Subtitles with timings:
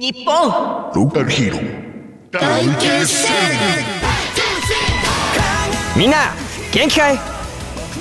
[0.00, 0.48] 日本。
[0.94, 2.30] ローカルヒーロー。
[2.30, 3.32] 大決戦。
[5.96, 6.18] みんな
[6.72, 7.18] 元気かい？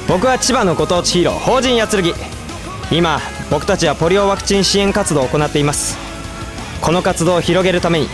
[0.08, 2.14] 僕は千葉のご当地ヒーロー法人やつるぎ
[2.92, 5.98] 今僕たちはポリオワクチン支援活動を行っています。
[6.82, 8.08] この活動を広げるために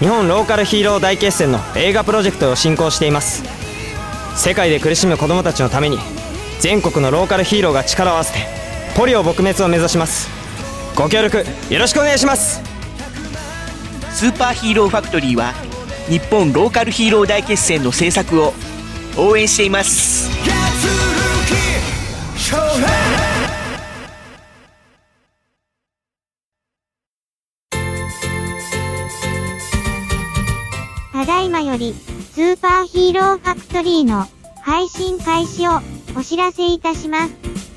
[0.00, 3.44] 日本ローカルヒーロー大決戦の映画プロジェクトを進行しています。
[4.34, 5.98] 世界で苦しむ子どもたちのために
[6.58, 8.40] 全国のローカルヒーローが力を合わせて
[8.96, 10.28] ポリオ撲滅を目指します。
[10.96, 12.66] ご協力よろしくお願いします
[14.18, 15.52] スーパーヒーローファクトリーは
[16.08, 18.52] 日本ローカルヒーロー大決戦の制作を
[19.16, 20.28] 応援しています
[31.12, 34.26] ただいまより、スーパーヒーローファクトリーの
[34.62, 35.80] 配信開始を
[36.18, 37.67] お知らせいたします。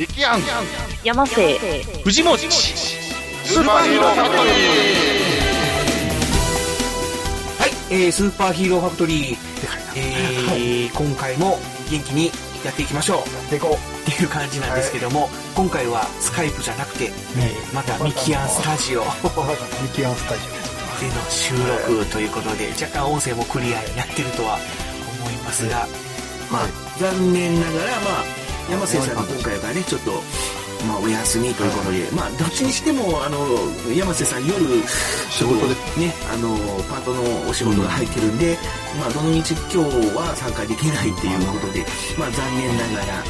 [0.00, 0.40] ミキアン
[1.04, 1.58] 山瀬。
[2.02, 2.38] 藤本。
[2.38, 4.50] スーパーヒーローファクトリ
[7.58, 9.36] はい、えー、スーパーヒーローファクトリー、
[9.96, 11.58] えー今回も
[11.90, 12.30] 元気に
[12.64, 13.16] やっていきましょう。
[13.18, 14.10] やっていこう。
[14.10, 17.08] っていう感じなんですけども、今回はスカイプじゃなくて、え。
[17.10, 19.02] ーまたミキアンスタジオ。
[19.02, 19.06] で
[19.84, 20.40] ミキアンスタジ
[21.08, 21.52] の収
[21.92, 24.58] 録ということで、若干音声もクリアになってるとは
[25.20, 25.86] 思いますが、
[26.50, 26.66] まあ、
[26.98, 30.12] 残念ながら、まあ、山瀬さんが今回はね、ちょっと、
[30.86, 33.38] まあ、お休みということで、まあ、どっちにしても、あの、
[33.92, 34.54] 山瀬さん夜、
[35.28, 35.74] 仕事で。
[36.00, 36.56] ね、あの、
[36.88, 38.56] パートのお仕事が入ってるんで、
[38.98, 41.84] まあ、どのみち今日は参加できないっていうことで、
[42.16, 43.24] まあ、残念ながら、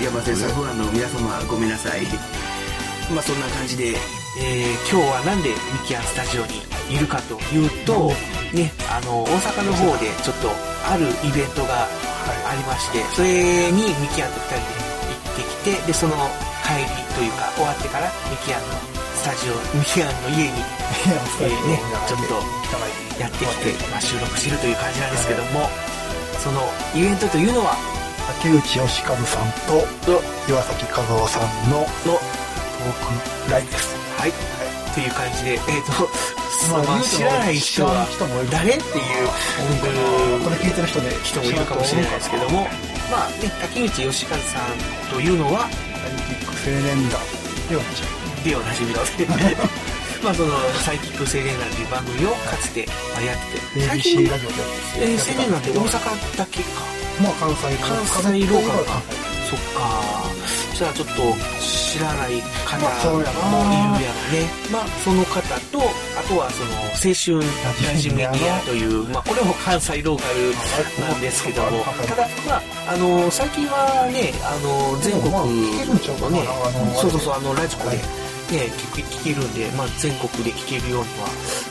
[0.00, 2.02] 山瀬さんファンの皆様ごめんなさい。
[3.12, 3.94] まあそんな感じで、
[4.40, 8.10] えー今日はなんでミキアンスタジオにいるかというと、
[8.52, 10.50] ね、あの大阪の方でちょっと
[10.88, 11.86] あるイベントが
[12.30, 16.14] ありましてそれにミキアンと2人で行ってきてでその
[16.64, 18.74] 帰りというか終わってからミキアンの
[19.14, 20.64] スタジオ ミキアンの家に、
[21.40, 22.40] えーね、ちょっと
[23.20, 25.70] やってきて、まあ、収録してるという感じなんですけども
[26.42, 26.60] その
[26.94, 27.76] イベントというのは
[28.42, 29.86] 竹内義和さんと
[30.48, 33.96] 岩崎和夫さんののトークライブです。
[34.18, 34.32] はい。
[34.94, 36.08] という感じで、えっ、と、
[36.70, 38.06] まあまあ、知らない人は
[38.50, 39.28] 誰っていう
[40.42, 42.68] これ聞いてる人で人もいるかもしれないですけども、
[43.10, 47.20] まあね、竹内義和さんというのは、サイキック青年団
[47.68, 48.14] ではな
[48.44, 49.56] でおなじみので、
[50.22, 50.52] まあその、
[50.84, 53.38] サイキック青年団という番組をかつてまあやっ
[53.72, 54.54] てて、 最近ラジオで
[55.00, 56.68] えー、青年団って大阪だけか。
[57.20, 59.02] まあ関西関西ローカルか。
[59.48, 60.24] そっか。
[60.74, 61.14] じゃあちょっと
[61.62, 64.50] 知らない方もいるやろね。
[64.72, 65.40] まあその方
[65.70, 65.78] と、
[66.18, 67.38] あとはその青春
[67.86, 75.46] ラジメディアという、 まあこれも関西ローカルなんですけども、ただまあ、あの、最近はね、あの、全国の
[76.30, 76.42] ね
[77.00, 77.98] そうそうそう、あの、ラジコではい。
[78.52, 81.28] ね、聞く聞けるんで、まあ全国で聞けるようには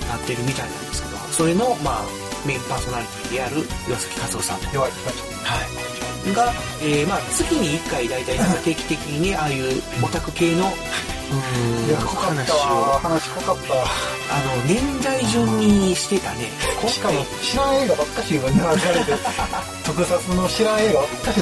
[0.07, 2.03] なってるみたいなんですけど、それの、まあ、
[2.47, 4.79] メインパーソナリティである岩崎和夫さんと。
[4.79, 5.92] はい。
[6.31, 12.99] が、えー、まあ、月に1回大体なんか定期的にね、ああいうオタク系の、うーん、いや濃かったわ。
[12.99, 13.73] 話濃かった。
[13.73, 16.49] あの、年代順にしてたね。
[16.81, 19.13] 今しかも回、知らん映画ばっかしが並べられて
[19.83, 21.41] 特撮の知らん映画ばっかし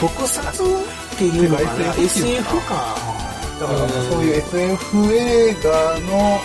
[0.00, 0.64] 特撮
[1.14, 3.19] っていうのかな、SF か。
[3.60, 3.78] だから
[4.08, 5.68] そういう SF 映画
[6.08, 6.40] の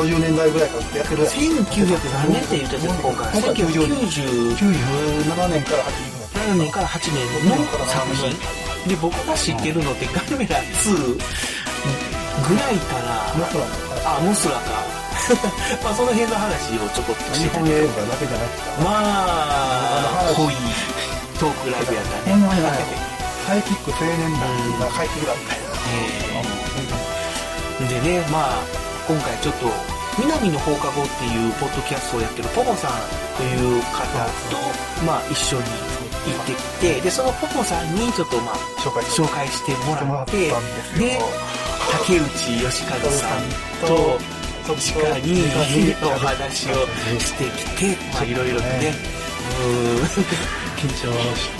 [0.00, 3.28] 50年代ぐらいからやってるやつ1900何年って言ってた今回。
[3.36, 7.20] 今回1997 97年から80年年から8年
[7.50, 8.32] の作品。
[8.88, 13.34] で、僕が知ってるのってガメラ2ぐらいかな。
[13.36, 14.88] もっとなんだあ、モスラか。
[15.84, 18.90] まあ、その辺の話をちょこっとしてた日本映画だけじゃなくてま
[20.30, 20.54] あ、濃い
[21.38, 23.07] トークライブやったね。
[23.48, 24.44] ほんまにねサイキック青年団
[24.78, 25.68] が帰ってきたみたいな
[27.88, 28.62] でね、まあ、
[29.08, 29.70] 今回ちょっと、
[30.18, 32.90] 南の放課後っていうポッドキャストをやってるポポさん
[33.38, 34.02] という方
[34.50, 34.58] と、
[35.06, 40.50] まあ、一緒に行ってきて、で、そのポポさんにちょっと、まあ、紹介紹介してもらって、
[40.98, 41.18] で
[42.02, 44.18] 竹内義和さんと、
[44.66, 44.76] 直
[45.22, 46.84] にお話を
[47.20, 47.44] して
[47.78, 48.92] きて、まあ、いろいろとね、
[49.62, 51.10] うーん緊張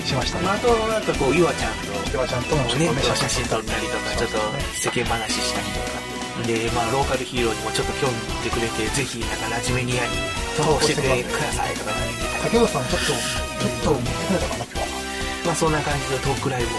[0.07, 4.39] しましたねまあ、あと、なんかこう、ゆわちゃんと、ではちゃんともねとね、写真撮ったりとか、ちょっと
[4.79, 6.47] 世間話したりとか。
[6.47, 10.15] で、まあ、ローカルヒーローにもちょっと興味持ってくれて、ぜひ、なんか、ラジメニアに
[10.55, 11.99] 投稿してくださいとか言ってたり
[12.43, 14.87] 竹内さんちょっとちょっと持ってくれたかな今日は
[15.47, 16.79] まあ、そんな感じのトークライブを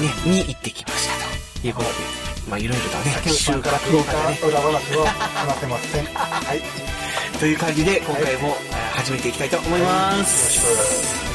[0.00, 1.94] ね、に行ってきましたということで。
[2.48, 6.04] まあいろいろとね、就就活動家ね、裏話は話せません。
[6.04, 6.58] はい。
[6.58, 6.64] よ
[7.40, 10.44] という感じで今回もえー始めていきたいと思います。
[10.46, 11.33] ろしくお願いしま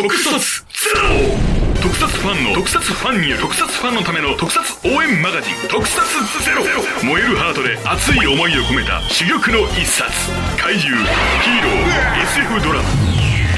[0.00, 1.76] 特撮ゼロ。
[1.82, 5.68] 特撮ファンの特撮ファンによる特撮ファンのための特撮応援マガジン。
[5.68, 6.00] 特撮
[6.40, 6.64] ゼロ。
[7.04, 10.08] 燃えるハートで熱い思いを込めた珠玉の一冊。
[10.56, 10.96] 怪獣
[11.44, 12.88] ヒーロー SF ドラマ。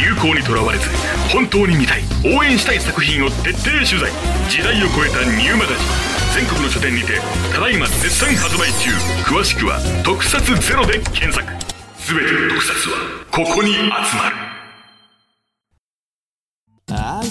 [0.02, 0.90] 流行にとらわれず
[1.30, 2.02] 本当に見たい。
[2.26, 4.10] 応援したい作品を徹底取材。
[4.50, 5.86] 時代を超えたニューマガジン。
[6.34, 7.22] 全国の書店にて
[7.54, 8.90] ただいま絶賛発売中。
[9.30, 11.46] 詳しくは「特撮ゼロで検索。
[12.02, 12.98] 全ての特撮は
[13.30, 13.78] ここに集
[14.18, 14.51] まる。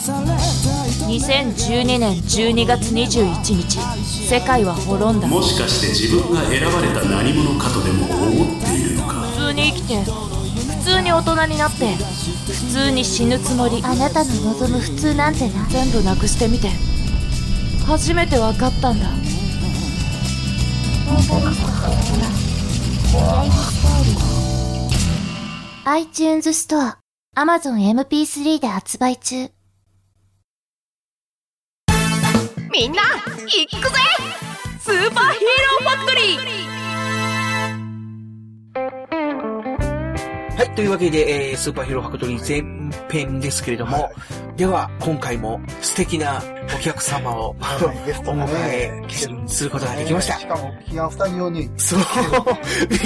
[0.01, 5.27] 2012年12月21日世界は滅んだ。
[5.27, 9.21] もしかして自分が選ばれた何者かとでも思っているのか？
[9.29, 13.83] 普通に生きて普通に大人になって普通に死ぬつもり。
[13.83, 16.69] あなたの望む普通なんてな全部なくしてみて。
[17.85, 19.05] 初めて分かったんだ。
[25.85, 26.97] iTunes ストア
[27.35, 29.51] Amazon MP3 で発売中
[32.71, 33.99] みんな行くぜ!
[34.79, 35.47] スーパーヒー
[35.83, 36.61] ローファクトリー!
[40.57, 42.63] はい、というわけで、えー、スーパーヒーローファクトリー前
[43.09, 44.09] 編ですけれども、
[44.55, 46.41] では、今回も素敵な
[46.73, 50.39] お客様をおはいゲストも迎ねえすることができました。
[50.39, 50.47] し。
[50.47, 51.99] かも、キアンスタジオに、そう、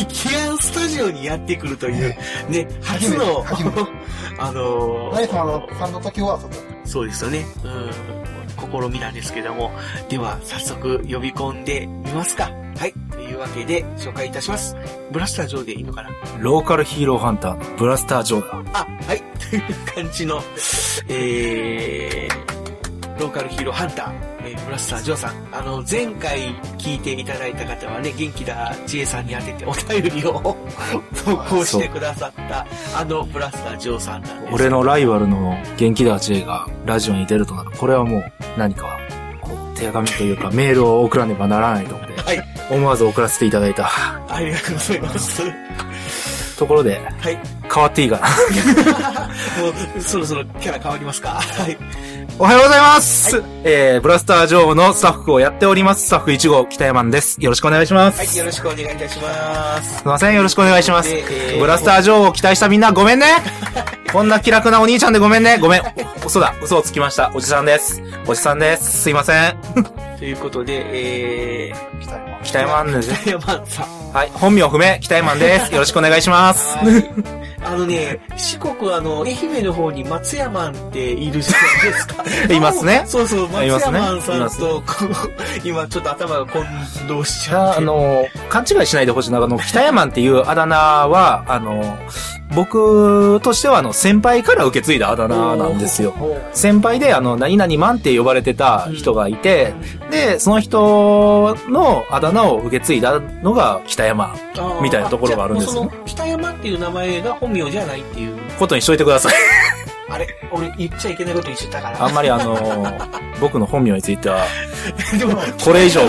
[0.09, 2.15] キアンスタジオにやってくるという、
[2.49, 3.43] ね、初の、
[4.37, 5.47] あのーナイさん
[5.91, 7.43] の時は、そうだそうですよね。
[7.63, 8.24] うん。
[8.55, 9.71] 試みなんですけども。
[10.09, 12.51] では、早速呼び込んでみますか。
[12.77, 12.93] はい。
[13.11, 14.75] というわけで、紹介いたします。
[15.11, 16.09] ブラスター上でいいのかな？
[16.39, 18.79] ローカルヒーローハンターのブラスター・ジョーだ。
[18.79, 19.21] あ、はい。
[19.49, 19.61] という
[19.93, 20.41] 感じの、
[21.07, 22.64] えー、
[23.19, 24.13] ローカルヒーローハンター、
[24.47, 25.47] えーブラスタージョーさん。
[25.51, 30.57] あの、前回聞いていただいた方はね、元気だ知恵さんに当ててお便りを
[31.23, 32.65] 投稿してくださった、
[32.95, 34.53] あのブラスタージョーさんなんです。
[34.53, 37.71] 俺のライバルの元気だ J がラジオに出るとなる。
[37.71, 38.99] これはもう何か、
[39.41, 42.43] こう、手紙というかメールを送らねばならないと思って、はい。
[42.69, 43.89] 思わず送らせていただいた
[44.27, 46.57] ありがとうございます。
[46.57, 47.37] ところで、はい。
[47.75, 48.27] 変わっていいかな。
[49.61, 51.41] もう、そろそろキャラ変わりますか？
[51.41, 51.77] はい。
[52.37, 56.07] おはようございます、えー、ブラスター・ジョーのスタッフをやっております。
[56.07, 57.37] スタッフ1号、北山です。
[57.39, 58.17] よろしくお願いします。
[58.17, 59.97] はい、よろしくお願いいたします。
[59.99, 61.09] すいません、よろしくお願いします。
[61.09, 63.27] でえーブラスター・ジョーを期待したみんな、ごめんね
[64.11, 65.81] こんな気楽なお兄ちゃんでごめんねごめん。
[66.23, 66.53] お嘘だ。
[66.61, 67.31] 嘘をつきました。
[67.33, 68.01] おじさんです。
[68.27, 69.01] おじさんです。
[69.03, 69.57] すいません。
[70.19, 70.81] ということで、
[71.69, 72.39] え北山。
[72.43, 74.13] 北山んです北山さん。
[74.13, 74.31] はい。
[74.33, 75.71] 本名不明、北山んです。
[75.73, 76.77] よろしくお願いします。
[77.65, 77.75] はい。
[77.75, 82.23] あのね、 四国あの、愛媛の方に松山っているじゃないですか。
[82.53, 84.83] いますねそうそう、松山さんと、
[85.63, 86.65] 今ちょっと頭が混
[87.07, 87.79] 同しちゃって。
[87.79, 89.41] あの、勘違いしないでほしいな。
[89.41, 91.97] あの、北山っていうあだ名は、あの、
[92.53, 96.13] 僕としてはあの、先輩から受け継いだあだ名なんですよ。
[96.53, 99.73] 先輩であの、何々マンって呼ばれてた人がいて、
[100.11, 104.35] で、その人のあだ名を受け継いだのが北山
[104.81, 108.35] みたいなところがあるんですよね北山っていう名前が本名じゃないっていう。
[108.59, 109.33] ことにしといてください。
[110.07, 112.03] あれ俺言っちゃいけないこと言っちゃったから。
[112.05, 112.85] あんまりあの、
[113.41, 114.45] 僕の本名については、
[115.17, 116.01] でも、これ以上、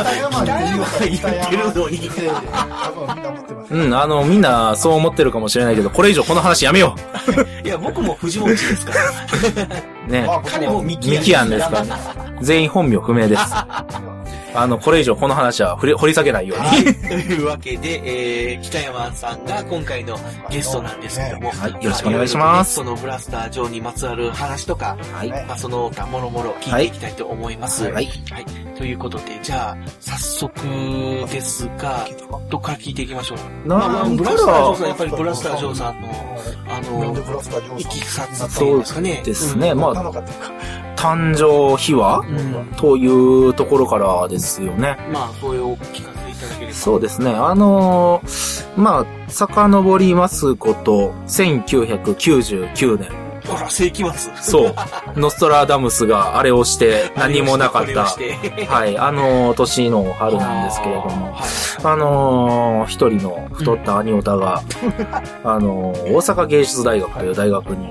[3.71, 6.94] うんあの、みんなそう思ってるかもしれないけど、これ以上この話やめよ
[7.64, 9.00] いや、僕も藤本ですから。
[10.06, 10.11] う。
[10.11, 10.26] ね。
[10.28, 11.92] あ彼もミキミキアンですからね。
[12.42, 13.42] 全員本名不明です。
[14.55, 16.65] あの、これ以上この話は掘り掘り下げないように。
[16.67, 16.85] はい。
[16.85, 20.19] というわけで、えー、北山さんが今回の
[20.50, 21.50] ゲストなんですけども。
[21.50, 25.29] はいよろしくお願いしますそのブラスター上にまつわる話とか、はい。
[25.29, 27.85] まあ、その他もろもろ聞いていきたいと思います。
[27.85, 28.45] はいはい。
[28.76, 30.53] ということで、じゃあ、早速
[31.31, 32.07] ですが、
[32.50, 33.35] どっから聞いていきましょ
[33.65, 33.69] う？
[33.69, 36.09] まあまあ、ブラスタージョーさん、やっぱりブラスタージョーさんの、
[36.69, 39.23] あの、いきさついそううんですかね。
[39.25, 39.75] ですね。
[39.75, 40.12] まあ、まあ、
[40.97, 42.21] 誕生秘話？
[42.21, 42.67] うん。
[42.76, 43.07] とい
[43.49, 44.97] うところからですよね。
[45.12, 46.73] まあ、それをお聞かせいただければ。
[46.73, 47.31] そうですね。
[47.33, 53.09] あのーまあ、遡りますこと、1999年。
[53.47, 54.33] ほら、世紀末。
[54.41, 54.75] そう。
[55.17, 58.05] ノストラダムスがあれをして 何もなかった。
[58.69, 58.99] はい。
[58.99, 61.33] あの年の春なんですけれども。
[61.33, 61.35] はい
[61.85, 64.62] あのー一人の太った兄オタが、
[65.45, 67.87] あのー大阪芸術大学という大学に、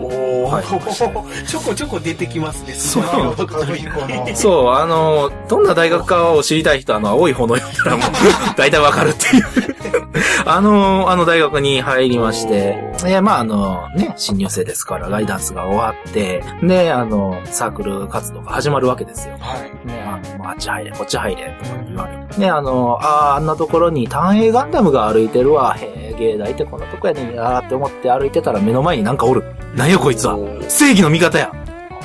[0.45, 2.73] おはいー、ちょこちょこ出てきますね。
[2.73, 9.94] そううそう、あのーどんな大学かを知りたい人は、あの、青い方の読んだらもう、大体わかるっていう。
[10.45, 19.35] あのーあの大学に入りまして、えーまああの、ね、新入生ですから、ガイダンスが終わって、で、あの、サークル活動が始まるわけですよ。
[19.39, 19.87] はい。
[19.87, 22.41] ね、あの、あっち入れ、こっち入れ、とか言われて。
[22.41, 25.75] ね、あの、ああ、あんなところに単影ガンダムが歩いてるわ。
[25.77, 29.43] へえ、芸大ってこんなとこやねんやーって思って歩いてたら目の前になんかおる。
[29.75, 30.37] なんやこいつは。
[30.69, 31.51] 正義の味方や。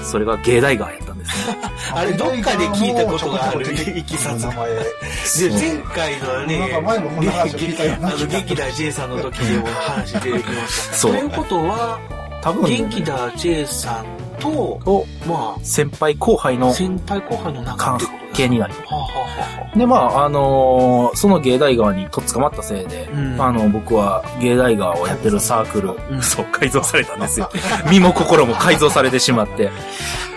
[0.02, 1.09] それが芸大側やった。
[1.94, 4.42] あれ、どっかで聞いたことがある、いきさつ。
[5.40, 6.80] で、前回のね、あ
[8.10, 10.94] の、劇団 J さんの時でも話出てきました。
[10.96, 11.12] そう。
[11.12, 11.98] ということは、
[12.42, 14.06] 多分、元気だ J さん
[14.38, 18.29] と、と、ま先輩後輩あ、の先輩後輩の仲関ってこと？
[18.48, 18.74] になり
[19.76, 27.50] で、まあ、あのーその芸大側にとっ捕まったせいで、うんあの、僕は芸大側をやってるサークル、うんそう、改造されたんですよ。
[27.90, 29.70] 身も心も改造されてしまって、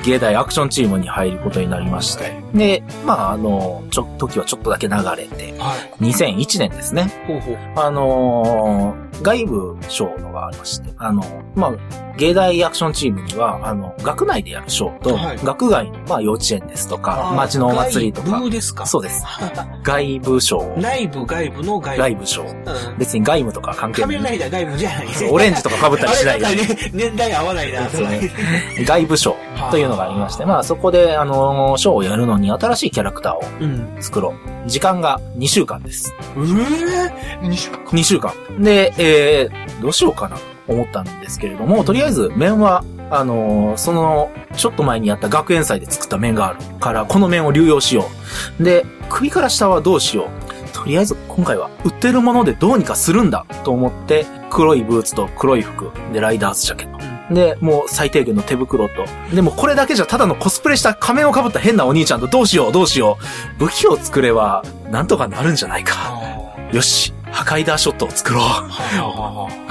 [0.06, 6.04] 芸大アクションチームに入ることになりまして、で、まあ、あの、ちょ、時はちょっとだけ流れて、あはい。
[6.04, 7.10] 2001年ですね。
[7.28, 7.58] ほうほう。
[7.76, 11.24] あのー外部賞のがありまして、あの、
[11.56, 11.74] まあ、
[12.18, 18.86] 芸大アクションチームには、あの、学内でやる賞と、はい学外の、まあ、幼稚園ですとか、町のお祭りとか外、部ですか？
[18.86, 19.24] そうです。
[19.84, 22.02] 外部賞、内部、外部の外部。
[22.04, 22.42] 外部賞。
[22.44, 22.98] うん。
[22.98, 24.10] 別に外務とか関係ない。
[24.10, 26.50] 仮面ライダー外部じゃないそうオレンジとか被ったりしないな
[26.94, 28.86] 年代合わないな、それ。
[28.86, 29.36] 外部賞
[29.72, 33.98] というのがありまして、まあそこで、あのー、賞をやるのに新しいキャラクターをうん。
[34.02, 34.34] 作ろ
[34.66, 34.70] う。
[34.70, 36.14] 時間が2週間です。
[36.38, 37.80] うえ2週間。
[37.86, 38.32] 2週間。
[38.60, 42.84] で、えー、どうしようかなと思ったんですけれども、とりあえず面は、
[43.16, 48.06] あのーその、ちょっと前にやった学園祭で作った面があるから、この面を流用しよ
[48.60, 48.64] う。
[48.64, 50.74] で、首から下はどうしよう。
[50.74, 57.34] とりあえず今回は売ってるものでどうにかするんだと思って、黒いブーツと黒い服、で、ライダースジャケット。
[57.34, 59.06] で、もう最低限の手袋と。
[59.34, 63.18] でもこれだけじゃただのコスプレした仮面を被った変なお兄ちゃんとどうしようどうしよ
[63.58, 63.60] う。
[63.60, 65.96] 武器を作ればなんとかなるんじゃないか。
[66.72, 68.44] よし、破壊ダーショットを作ろう。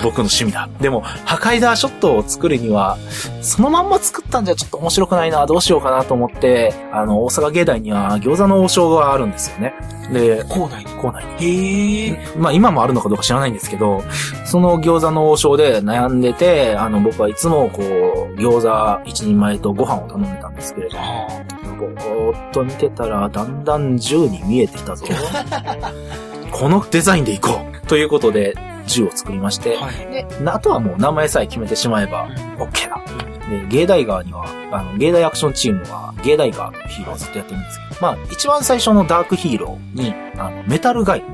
[0.02, 0.68] 僕の趣味だ。
[0.80, 2.98] でも、破壊ダーショットを作るには、
[3.40, 9.74] そのまんま作ったんじゃちょっと面白くないな、どうしようかなと思って、あの、大阪芸大には餃子の王将があるんですよね。
[10.12, 10.92] で、校内に。
[11.00, 11.46] 校内に。
[11.46, 12.18] へえ。
[12.36, 14.02] まあ今もあるのかどうか知らないんですけど、
[14.44, 25.06] その餃子の王将で悩んでて、あの僕はいつもこう、餃子一人前とご飯を頼んでたんですけれど、ぼーっと見てたらだんだん銃に見えてきたぞ。
[26.52, 28.54] このデザインでいこうということで、
[28.86, 29.94] 銃を作りまして、はい。
[30.12, 32.28] で、あとはもう名前さえ決めてしまえば、
[32.58, 33.00] OK だ。
[33.48, 41.24] で、芸大側には、あの、芸大アクションチームは、芸大側のヒーローをずっとやってるんですけど、まあ、一番最初のダークヒーローに、あの、メタルガイ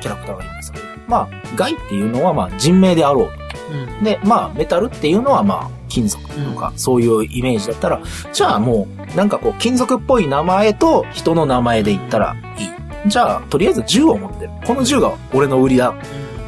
[0.00, 3.30] キャラクターがいるんですけど、まあ、ガイっていうのは、まあ、人名であろう
[3.72, 3.98] うん。
[3.98, 4.04] と。
[4.04, 8.00] で、まあ、メタルっていうのは、まあ、金属とか、そういうイメージだったら、
[8.32, 12.70] じゃあもう、なんかこう、金属っぽい名前と人の名前で言ったらいい。
[13.06, 14.39] じゃあ、とりあえず銃を持ってる。
[14.66, 15.94] この銃が俺の売りだ。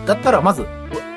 [0.07, 0.67] だったら、まず、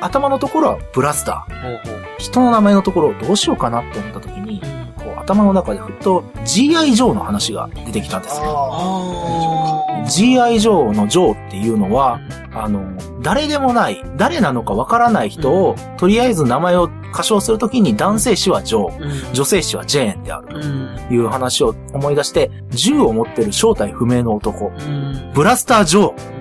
[0.02, 1.96] 頭のところはブラスター。
[2.18, 4.62] 人の名前のところをどうしようかなって思った時に、
[4.98, 6.94] こう頭の中でふっと G.I.
[6.94, 8.44] ジョーの話が出てきたんですよ。
[8.48, 10.60] あ G.I.
[10.60, 12.20] ジョーのジョーっていうのは、
[12.54, 12.84] あの、
[13.22, 19.34] 誰でもない、誰なのかわからない人を、とりあえず名前を歌唱するときに男性詞はジョー、ー。
[19.34, 20.96] 女性詞はジェーンであるうん。
[21.08, 25.32] という話を思い出して、銃を持ってる正体不明の男、うん。
[25.34, 26.35] ブラスタージョー、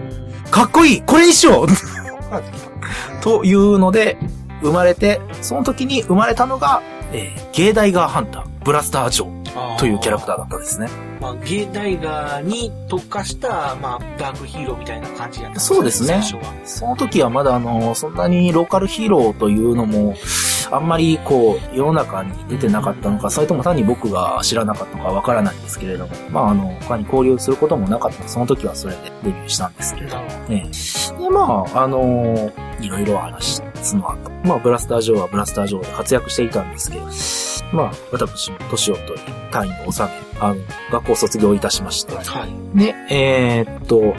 [0.54, 1.02] かっこいい。
[1.02, 1.66] これにしよう。
[3.20, 4.16] というので、
[4.62, 6.80] 生まれて、その時に生まれたのが、
[7.10, 9.43] えー、芸大ガーハンター、ブラスター・ジョー。
[9.78, 10.88] というキャラクターだったんですね。
[11.20, 16.22] まあ、ゲイダイガーに特化した、まあ、ダークヒーローみたいな感じやったんそうですね。
[16.64, 20.14] その時はまだあの、そんなにローカルヒーローというのも、
[20.70, 30.70] あんまりこう、世の中に出てなかったのか、それとも単に僕が知らなかったのかわからないんですけれども、まああの、他に交流することもなかったその時はそれでデビューしたんですけれどなるほね。
[31.18, 37.06] で、まあ、あのいろいろ話すの後、まあ、ブラスタージョーはブラスタージョーで活躍していたんですけど、
[37.74, 40.08] まあ、私も年を取り、単位を収め、
[40.40, 40.60] あの、
[40.92, 42.18] 学校を卒業いたしまして、ど。
[42.18, 42.78] はい。
[42.78, 44.14] で、えーっと、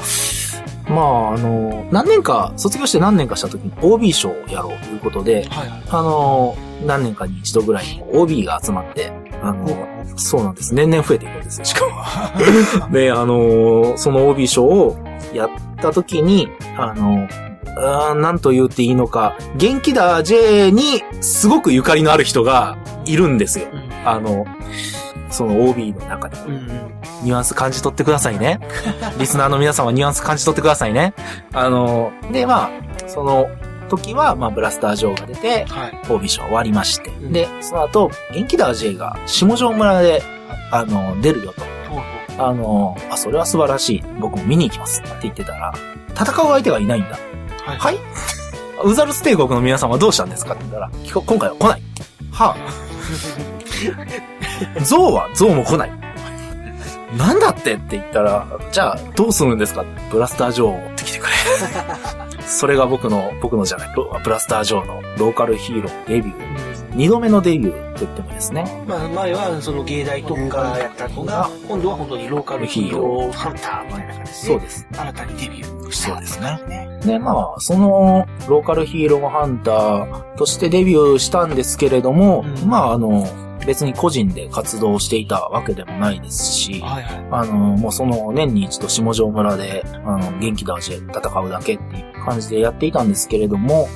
[0.94, 5.84] まあ、あの、何年か、卒業して何年かした時に OB 賞をやろうということで、はいはい。
[5.90, 10.74] あの、何年かに一度ぐらい OB が集まって、あの、そうなんです。
[10.74, 11.86] 年々増えていくんですよ、しか
[12.86, 12.92] も。
[12.92, 14.98] で、あの、その OB 賞を
[15.34, 17.28] やった時に、あの、
[17.78, 23.68] あーなんと言っていいのか、元気だ J にすごくゆかりのある人がいるんですよ。
[24.06, 24.46] あの、
[25.30, 26.38] その OB の中で。
[26.38, 26.54] うん。
[26.54, 26.96] うん。
[27.24, 28.60] ニュアンス感じ取ってくださいね。
[29.20, 31.14] リスナーの皆さんはニュアンス感じ取ってくださいね。
[31.54, 32.70] あの、で、まあ、
[33.08, 33.48] その
[33.90, 36.00] 時は、まあ、ブラスタージョーが出て、はい。
[36.10, 37.10] OB 賞終わりまして。
[37.12, 40.24] んで、その後、元気だ J が下條村で、
[40.72, 41.64] あの、出るよと。
[42.38, 44.04] あの、あ、それは素晴らしい。
[44.20, 45.02] 僕も見に行きます。
[45.02, 45.74] って言ってたら、
[46.14, 47.18] 戦う相手がいないんだ。
[47.68, 47.70] う。
[47.70, 47.78] はい。
[47.78, 48.00] はい
[48.84, 51.82] ウザルス帝国の皆さんはどうしたんですかって言ったら、今回は来ない。
[52.32, 52.58] はあ。
[54.84, 55.92] ゾウはゾウも来ない。
[57.18, 61.34] なんだってって言ったら、じゃあどうするんですかブラスタージョーを持ってきてくれ。
[62.46, 66.75] それが僕の、僕のじゃない、ロブラスタージョーのローカルヒーローデビュー。
[66.96, 68.86] 二度目のデビューと言ってもですね。
[68.88, 74.88] まあ、前はその芸大特化やったのが、今度は本当にローカルヒーローハンターみたいな感じで、そうです。
[74.96, 77.00] 新たにデビューしたそうですね。
[77.06, 83.28] で、まあ、その、ローカルヒーローハンターとしてデビューしたんですけれども、うんまあ、あの、
[83.66, 87.28] 別に個人で活動していたわけでもないですし、はいはい。
[87.32, 93.88] あの、もうその年に一度下條村で、あの、元気だし戦うだけっていう感じでやっていたんですけれども、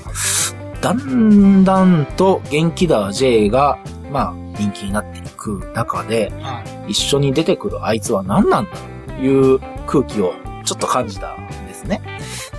[0.82, 3.78] だんだんと元気だ J が、
[4.12, 6.92] まあ、人気になっていく中で、はい。
[6.92, 8.72] 一緒に出てくるあいつは何なんだ
[9.08, 10.34] という空気を
[10.66, 12.02] ちょっと感じたんですね。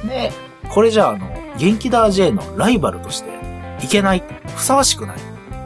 [0.07, 0.33] で、
[0.71, 3.31] これじゃあ、あの、元気だ J のライバルとして
[3.83, 4.23] いけない、
[4.55, 5.17] ふさわしくない。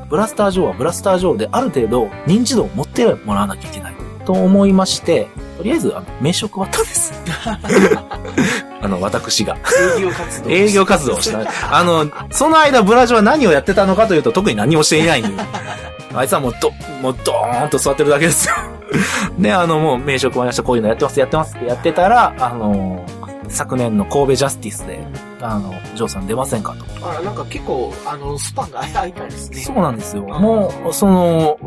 [0.08, 3.94] ブラスター・ジョーはブラスター・ジョーである程度認知度を持ってもらわなきゃいけない。
[4.24, 7.12] と思いまして、とりあえず、あの、名刺を配ったんです。
[8.84, 9.56] あの、私が。
[9.96, 10.50] 営業活動。
[10.50, 11.74] 営業活動をした。
[11.74, 15.42] あの、その間、ブラジョは何をやってたのかというと、特に何もしていないんで。
[16.14, 18.54] あいつはもうど、もうドーンと座ってるだけですよ。
[19.38, 23.04] で、あの、もう名称配りました、こういうのやってます、やってますってやってたら、あの、
[23.48, 25.00] 昨年の神戸ジャスティスで、
[25.46, 27.06] あの、ジョーさん出ませんかと。
[27.06, 29.58] あら、なんか結構、あの、スパンが空いたんですね。
[29.58, 30.22] そうなんですよ。
[30.22, 31.58] もう、その、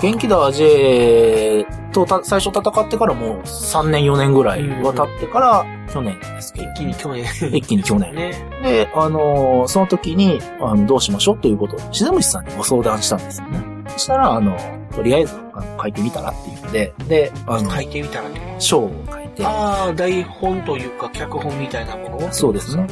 [0.00, 7.24] 元気だ J とた最初戦ってからもう3年4年ぐらいは経ってから、去年ですけど、一気に去年。
[7.52, 8.14] 一気に去年。
[8.14, 8.32] ね。
[8.62, 13.58] で、あのーその時に、あの、どうしましょうということを、しずむしさんにご相談したんですよね。
[13.88, 14.56] そしたら、あの、
[14.94, 22.16] とりあえず、あの書いてみたらっていうので、で、あの、書いてみたらって章を書いて、ああ、台本というか、脚本みたいなもの？
[22.18, 22.86] をそうですね。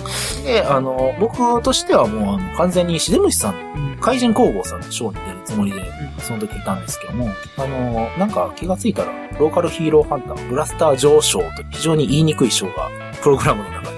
[0.45, 3.59] で、あの、僕としてはもう、あの、完全にしずむしさん、う
[3.95, 3.99] ん。
[4.01, 5.81] 怪人工房さんの章に出るつもりで、
[6.19, 12.91] その時いたんですけども、あの、なんか気がついたら、ローカルヒーローハンター、ブラスター上昇と非常に言いにくい章が、
[13.23, 13.97] プログラムの中に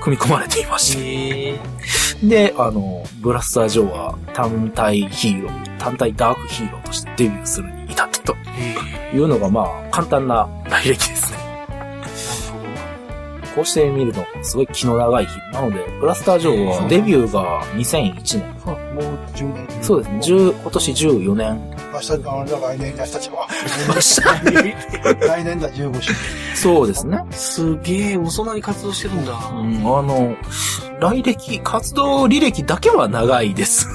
[0.00, 1.58] 組み込まれていまして、へえ。
[2.22, 8.36] で、あの、ブラスター・ジョーは単体ヒーロー、単体ダークヒーローとしてデビューするに至ったと
[9.14, 11.35] いうのが、まあ、簡単な来歴ですね。
[13.56, 15.38] こうして見ると、すごい気の長い日。
[15.50, 18.44] なので、ブラスター・ジョーはデビューが2001年。
[18.62, 19.82] そうもう10年。
[19.82, 20.18] そうですね。
[20.36, 21.76] 10今年14年。
[21.94, 23.48] 明日、あの、だ来年、明日ちゃうわ。
[25.26, 26.12] 来年だ、15周
[26.54, 27.24] そうですね。
[27.30, 29.32] すげえ、そんなに活動してるんだ。
[29.32, 30.36] うん、あの、
[31.00, 33.88] 来歴、活動履歴だけは長いです。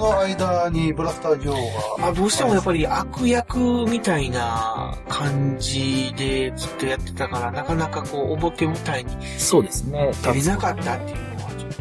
[0.00, 2.08] その間にブラスター女王が。
[2.08, 10.10] あどうしてもやっぱり悪役みたいな感じでずっとやってたから、なかなかこう表舞台にそうですね。
[10.22, 11.72] 出れなかったっていうのはちょっ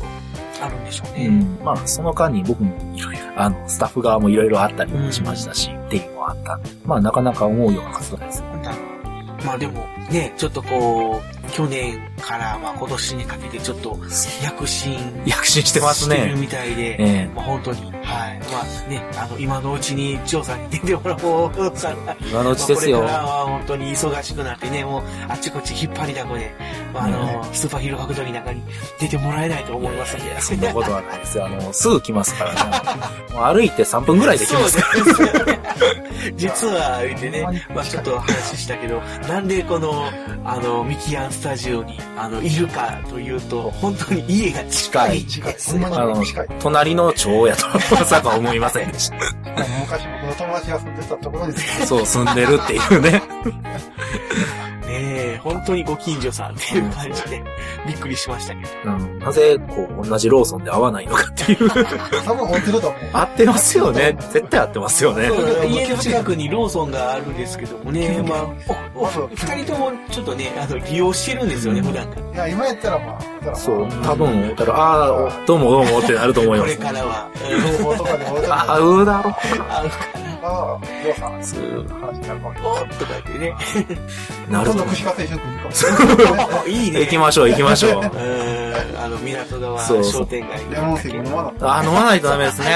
[0.59, 1.27] とあるんでしょうね。
[1.27, 1.59] うん。
[1.63, 6.69] まあ、その間に僕もいろいろ、あの、スタッフ側もいろいろあったりもしましたし、っていうのはあったんで。
[6.85, 8.41] まあ、なかなか思うような活動です。
[8.41, 13.97] なんだろうまあでもね、ちょっとこう、去年からまあ今年にかけてちょっと
[14.43, 16.41] 躍進躍進してますしてるね。
[16.41, 18.39] みたいで、ええまあ本当に、はい。
[18.51, 22.15] まあね、あの、今のうちにジョーさんに出てもらおうかな。
[22.21, 26.51] 今のうちですよまあこれからは本当に忙しくなってね、もうあっちこっち引っ張りだこで、
[26.93, 28.63] まあ、あの、スーパーヒーローファクトリーの中に
[28.99, 30.41] 出てもらえないと思いますんで。
[30.41, 31.45] そんなことはないですよ。
[31.45, 32.59] あの、すぐ来ますからね。
[33.33, 35.45] もう歩いて3分ぐらいで来ますから。
[35.45, 35.59] ね。
[36.35, 40.09] 実は、言ってね、まあちょっと話したけど、なんでこの、
[40.43, 45.25] あの、ミキアンスタジオに、あの、いるかというと、本当に家が近い。
[45.25, 45.55] 近い。
[45.71, 49.15] ほんまあのに近い。、隣の町やとまさか思いませんでした。
[49.79, 53.21] 昔僕の友達が住んでたところにそう、住んでるっていうね。
[55.39, 57.43] 本当にご近所さんっていう感じで、
[57.87, 58.91] びっくりしましたけど。
[58.91, 61.69] うん、なぜ、こう、同じローソンで会わないのかっていう。
[61.69, 63.01] 多分本当だと思う。
[63.13, 64.17] 合ってますよね。
[64.31, 65.27] 絶対合ってますよね。
[65.27, 68.47] そう家の近くにローソンがあるんですけどもね、まあ、
[69.33, 72.45] 二人ともちょっとね、あの、利用してるんですよね、普段から。
[72.47, 76.93] いや、今やったらまあ、そう、多分、たら、ああ、どうもどうもってなると思いこれます。
[76.93, 77.29] からは、
[77.77, 79.35] 情報とかでうだろ。
[79.69, 83.55] あるかああ、さん、そう話になるかもしれおっ とか言ってね。
[84.49, 86.47] なると思う今度串カツ一緒に来るかもい。
[86.65, 86.99] おいいね。
[87.01, 88.01] 行きましょう、行きましょう。
[88.01, 88.03] うん、
[89.03, 91.77] あの、港川商店街レモン水飲まな。
[91.79, 92.67] あ、飲まないとダメですね。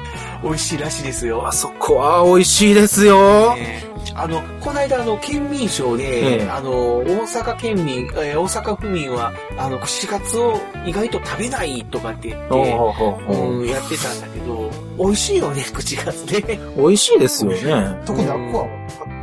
[0.42, 1.52] 美味しいらしいですよあ。
[1.52, 3.54] そこは美味しいですよ。
[3.58, 16.60] えーあの、この間、あの、県民賞で、ええあの、大阪県民、えー大阪府民は、あの、串カツを意外と食べないとかって言って、やってたんだけど、美味しいよね、口がね。
[16.76, 18.02] 美味しいですよね。
[18.04, 18.66] 特にあっこは、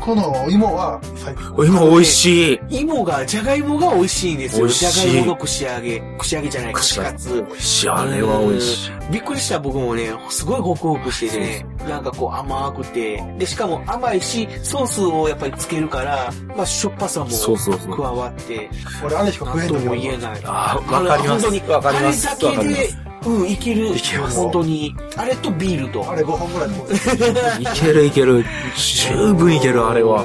[0.01, 1.65] このお芋は最高。
[1.65, 2.59] 今美味しい。
[2.81, 4.65] 芋が、じゃがいもが美味しいんですよ。
[4.65, 6.01] 美味しいじゃがいもの串揚げ。
[6.17, 7.45] 串揚げじゃない、串カツ。
[7.47, 7.89] 美味しい。
[7.89, 8.91] あれは美味しい。
[9.11, 18.69] びっくりした僕もね、すごいホクホクしててね、なんかこう甘くて、で、しかも甘いし、ソースをやっぱりつけるから、まあしょっぱさもそうそうそう加わって、
[19.05, 20.41] 俺あれしか食えなんとも言えない。
[20.43, 23.95] あーわかります本当にわかりますあれだけでわかります、うん、いける。
[23.95, 24.95] いけます本当に。
[25.15, 26.09] あれとビールと。
[26.09, 28.45] あれ5本ぐらい食ういけるいける。
[28.75, 30.23] 十分いける、あれは。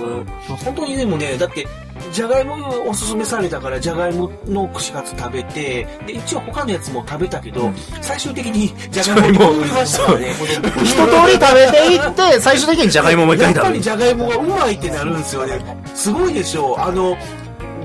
[0.65, 1.67] 本当にでもね、だって、
[2.13, 10.31] じゃがいもをおすすめされたから、じゃがいもの串カツ食べて、で、一応他のやつも食べたけど、最終的にじゃがいもを取りましたからね。
[10.31, 13.81] 一通り食べていって、最終的にじゃがいももう一回食べるやっぱり。
[13.81, 15.61] じゃがいもがうまいってなるんですよね。
[15.95, 16.79] すごいでしょう。
[16.79, 17.17] あの、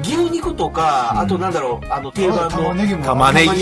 [0.02, 2.88] 牛肉とか、あとなんだろう、あの定番の玉ね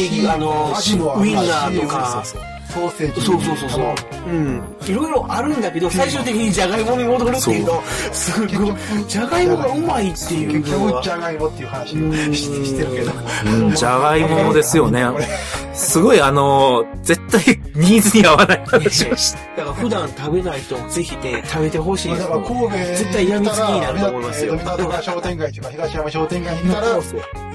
[0.09, 0.73] ぎあの、
[1.19, 2.23] ウインナーとか、
[2.75, 3.83] ソーセージそうそうそうそう。
[4.27, 4.61] うん。
[4.85, 8.75] いろいろあるんだけど、最終的にじゃがいもに戻るっていうと、すごい、
[9.07, 10.71] じゃがいもがうまいっていう結。
[10.77, 13.11] 局じゃがいもっていう話うんししてるけど
[13.45, 15.05] うんじゃがいもですよね。
[15.73, 17.41] すごいあの、絶対
[17.75, 19.39] ニーズに合わない話をして。
[19.57, 24.53] だから普段食べない人もぜひね、食べてほしいですだから神戸絶対病みつきになると思いますよ。
[24.53, 27.01] えー港川商店街とか東山商店街に行ったら行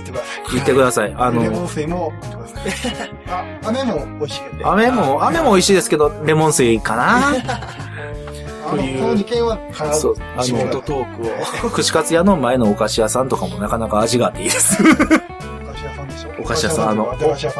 [0.02, 1.14] ってください言ってください。
[1.16, 10.16] あレモの、ン水も行ってくださいあ飴も美味しいよね飴も、飴も美味しいですけど、レモン水かなあのこの2軒は必ずそう。
[10.36, 11.16] あ地元の、トー
[11.60, 11.70] クを。
[11.70, 14.80] 串カツ屋の前のお菓子屋さんとかもなかなか味があっていいです。
[14.82, 16.30] お菓子屋さんでしょ？
[16.40, 17.16] お菓子屋さんあの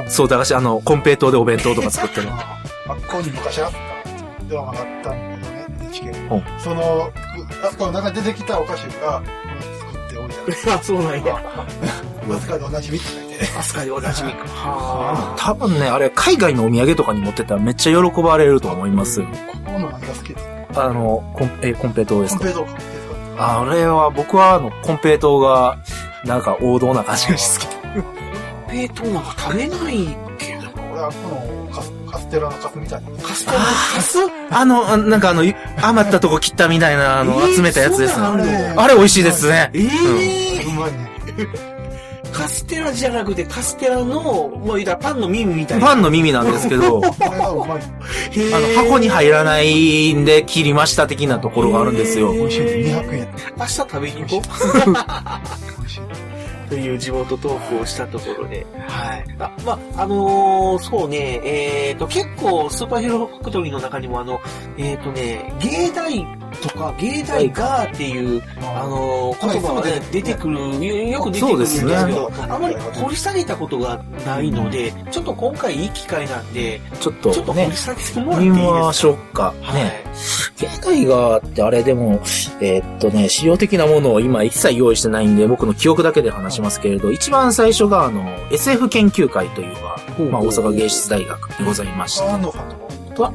[0.09, 2.35] そう、駄菓子、あの、コンペイトーでお弁当とか作ってるの。
[2.35, 3.79] ああっこに昔あった
[4.45, 7.11] ドラマがあったんだよね NHK でうんその
[7.65, 10.35] あそこの中に出てきたお菓子が作っておいて
[10.69, 11.37] ある あ、そうなんや。
[12.29, 14.45] わずかでおなじみって書いてアスカでおなじみか。
[14.49, 19.21] は多分ね、あれ、海外のお土産とかに持ってったらめっちゃ喜ばれると思います。
[19.23, 19.27] こ
[19.67, 20.47] この何が好きです
[20.79, 22.45] あの、コン、え、コンペイトーですか？
[22.45, 22.67] コンペイト
[23.39, 25.79] あれは、僕はあの、コンペイトーが、
[26.25, 27.67] なんか王道な感じが好き。
[28.67, 28.71] あ。
[28.71, 30.69] ペートーなんか食べないけど。
[30.93, 34.19] 俺はこのカスカステラのカスみたいなカステラのカス？
[34.51, 35.43] あの、あなんかあの、
[35.83, 38.15] 余ったとこ切ったみたいな、あの、えー集めたやつです。
[38.15, 39.71] そんなんあれ美味しいですね。
[39.73, 41.11] ええうまいね
[42.33, 45.87] カステラじゃなくて、カステラの、もう言ったらパンの耳みたいな。
[45.87, 47.67] パンの耳なんですけど、 あの、
[48.77, 52.33] 箱に入らないんで切りました的なところがあるんですよ。
[52.33, 54.43] 美味しいね200円明日食べに行こ
[55.79, 56.07] 美味しいね
[56.67, 56.69] う。
[56.71, 58.65] という地元トークをしたところで。
[58.87, 59.25] はい。
[59.41, 64.41] あ、まあ、あのーそうね、えっ、と、結構、スーパーヒーローファクトリーの中にもあの、
[64.79, 68.43] えっ、とね、芸大とか、芸大ガーっていう、
[68.75, 71.97] あのー言葉がね、出てくる、よよく出てくるんですけど、
[72.49, 78.81] あまり掘り下げたことがないので、ちょっと今回いい機会なんで、ちょっとちょっと掘ねり、下げてもらっていい見ですか？
[78.83, 79.55] ましょうか。
[79.63, 79.75] はい。
[79.75, 80.05] ね。
[80.59, 82.21] 芸大がってあれでも、
[82.61, 89.97] えーっとね、資料的なものを今一切用意してないんで、僕の記憶だけで話しますけれど、一番最初があの、SF 研究会というのが、
[90.31, 92.69] まあ大阪芸術大学でございまして、安野さん
[93.15, 93.33] とか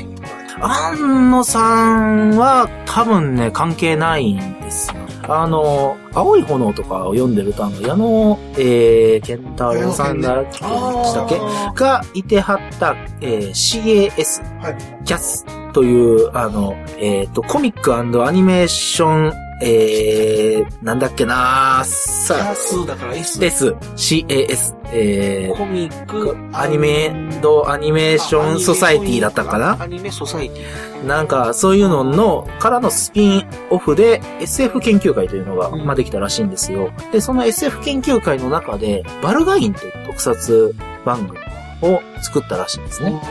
[0.62, 4.96] 安野さんは多分ね、関係ないんですよ。
[5.28, 11.40] あの、青い炎とかを読んでると、あの、矢野、えー、健太郎さんだっけ、でしたっけ？
[11.76, 14.78] がいてはった、えー CAS、はい。
[15.04, 23.44] キャスという、あの、えっ、と、コミックアニメーション、えー、なんだっけなキさャスだから S。
[23.44, 31.06] S、CAS、えー、コミック、アニメドアニメーションソサイティだったかなアニメソサイティ。
[31.06, 36.92] なんか、そういうのの、からのスピンオフで SF 研究会というのが、まあ、できたらしいんですよ。
[37.12, 41.40] で、その SF 研究会の中で、バルガインという特撮番組
[41.82, 43.22] を作ったらしいんですね。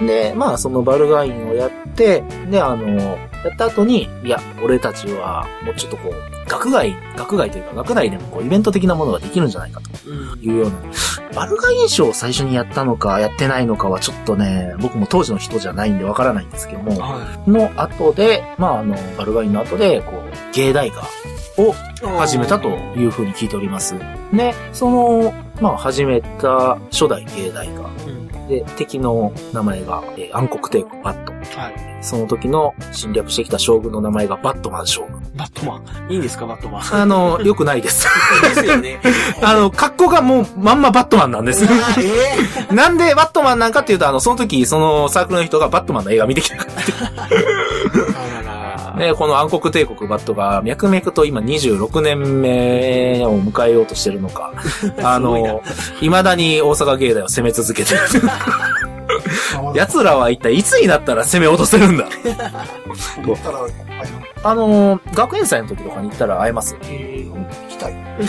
[0.00, 2.86] で、まあ、そのバルガインをやって、で、あの、
[3.44, 10.76] やった後に、いや、俺たちは、もうちょっとこう、学外、学外というか、学内でもこう、イベント的なものができるんじゃないかというような。
[11.34, 16.96] バルガイン賞を最初にやったのか、やってないのかはちょっとね、僕も当時の人じゃないんでわからないんですけども、
[17.46, 21.02] の後で、まあ、あの、バルガインの後で、こう、芸大画
[21.58, 21.74] を
[22.18, 23.94] 始めたというふうに聞いております。
[24.32, 28.23] で、その、まあ、始めた初代芸大画。
[28.54, 31.32] で、敵の名前が、えー暗黒帝国バット。
[31.60, 31.74] はい。
[32.00, 35.22] その時の侵略してきた将軍の名前がバットマン将軍。
[35.36, 36.12] バットマン。
[36.12, 36.82] いいんですか、バットマン？
[36.94, 38.06] あの、良くないです。
[38.42, 39.00] ですよね。
[39.42, 41.64] あの、格好がもうまんまバットマンなんです。
[41.64, 41.68] え
[42.74, 46.92] なんでバットマンなんかっていうと、あの、その時、そのサークルの人がバットマンの映画見てきたからって。
[48.96, 54.52] ね、この暗黒帝国バットが脈々と今26年目を迎えようとしてるのか、
[55.02, 55.62] あの、
[56.00, 58.00] 未だに大阪芸大を攻め続けてる。
[59.74, 62.06] 奴らは一体いつになったら攻め落とせるんだ
[64.42, 66.76] あのー、学園祭の時とかに行ったら会えます？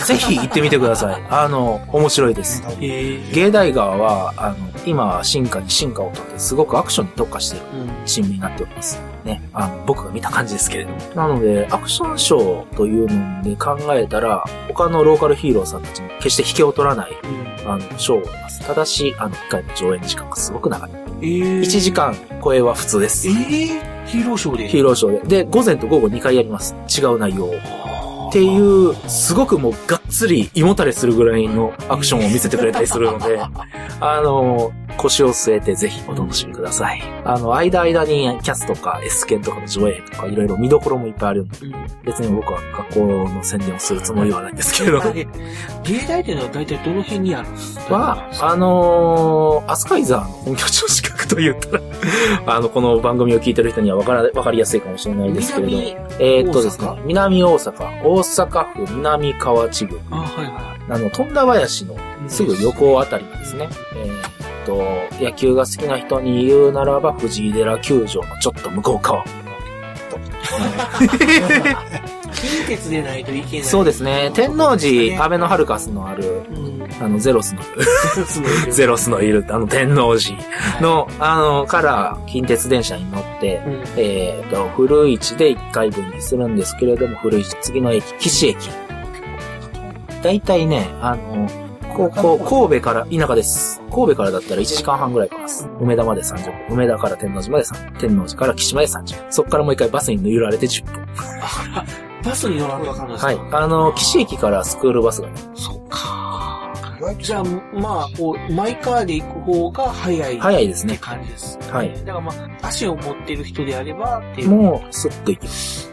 [0.04, 1.22] ぜひ行ってみてください。
[1.30, 2.62] あの、面白いです。
[2.80, 7.66] 芸大川は、あの、今、進化に進化をとって、すごくアクションに特化している
[8.04, 9.00] チームになっております。
[9.26, 9.42] ね。
[9.52, 10.98] あの、僕が見た感じですけれども。
[11.14, 17.12] なので、アクションショーというので考えたら、他のローカルヒーローさんたちに決して引けを取らない、
[17.66, 18.66] あの、ショーをやります。
[18.66, 20.90] ただし、あの、1回の上演時間がすごく長い。
[21.20, 23.28] 1時間超えは普通です。
[23.28, 25.44] えー、ヒーローショーでヒーローショーで。
[25.44, 26.74] で、午前と午後2回やります。
[26.88, 27.54] 違う内容を。
[28.28, 33.40] っていう、すごくもうがっつり胃もたれするぐらいのアクションを見せてくれたりするので、
[34.00, 37.02] あの、腰を据えてぜひお楽しみください。
[37.24, 41.56] あの、間間にキャスとか S 剣とかの上映とかいろいろ見どころもいっぱいあるんで、
[42.04, 45.02] 別に僕は学校の宣伝をするつもりはないんですけれど。
[45.82, 47.94] 芸大っていうのは大体どの辺にあるんですか？
[47.94, 51.82] は、あのー、アスカイザーの本拠地の近くと言ったら、
[52.56, 55.76] あの、この番組を聞いてる人にはわから、わかりやすいかもしれないですけれど、
[56.18, 61.96] えーっとですね、南大阪、大阪府南河内郡、あ、はいはあの、富田林の
[62.28, 64.30] すぐ横あたりにですね、えーっ
[64.66, 64.82] と、
[65.20, 69.24] 野球が好きな人に言うならば、藤井寺球場のちょっと向こう側。
[69.24, 69.26] い。
[72.36, 73.64] 近鉄でないといけない。
[73.64, 76.42] そうですね、天王寺、アベノハルカスのある、
[77.00, 77.62] あの、ゼロスの、
[78.70, 80.36] ゼロスのいる、あの、天王寺
[80.80, 83.60] の、あの、から、近鉄電車に乗って、
[83.96, 88.70] えっ、と、古市で1回分にするんですけれども、古市、次の駅、岸駅。
[90.22, 91.65] だいたいね、あの、
[91.96, 93.80] ここ、神戸から、田舎です。
[93.90, 95.68] 神戸からだったら1時間半ぐらいかかります。
[95.80, 96.76] 梅田まで30分。
[96.76, 99.32] 梅田から天王寺まで3、天王寺から岸まで30分。
[99.32, 101.06] そこからもう一回バスに揺られて10分。
[102.22, 103.26] バスに乗らなきゃわかんないですか？
[103.26, 103.38] はい。
[103.64, 105.34] あの、岸駅からスクールバスがね、
[107.20, 110.38] じゃあ、まあ、こう、マイカーで行く方が早い。
[110.38, 111.58] 早いですねって感じです。
[111.70, 111.94] はい。
[112.04, 114.50] だからまあ、足を持ってる人であれば、っていう。
[114.50, 115.92] もう、スッと行きます。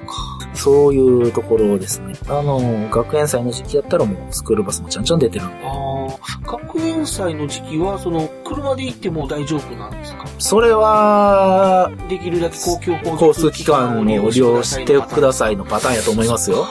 [0.53, 2.13] そういうところですね。
[2.27, 5.55] あの、学園祭の時期やったらもうスクールバスもちゃんちゃん出てるんで。
[5.65, 10.25] ああ、学園祭の時期は、その、車で行っても大丈夫なんですか？
[10.39, 16.65] それは、できるだけ公共交交通機関を利用してくださいのパターンやと思いますよ。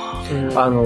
[0.54, 0.82] あの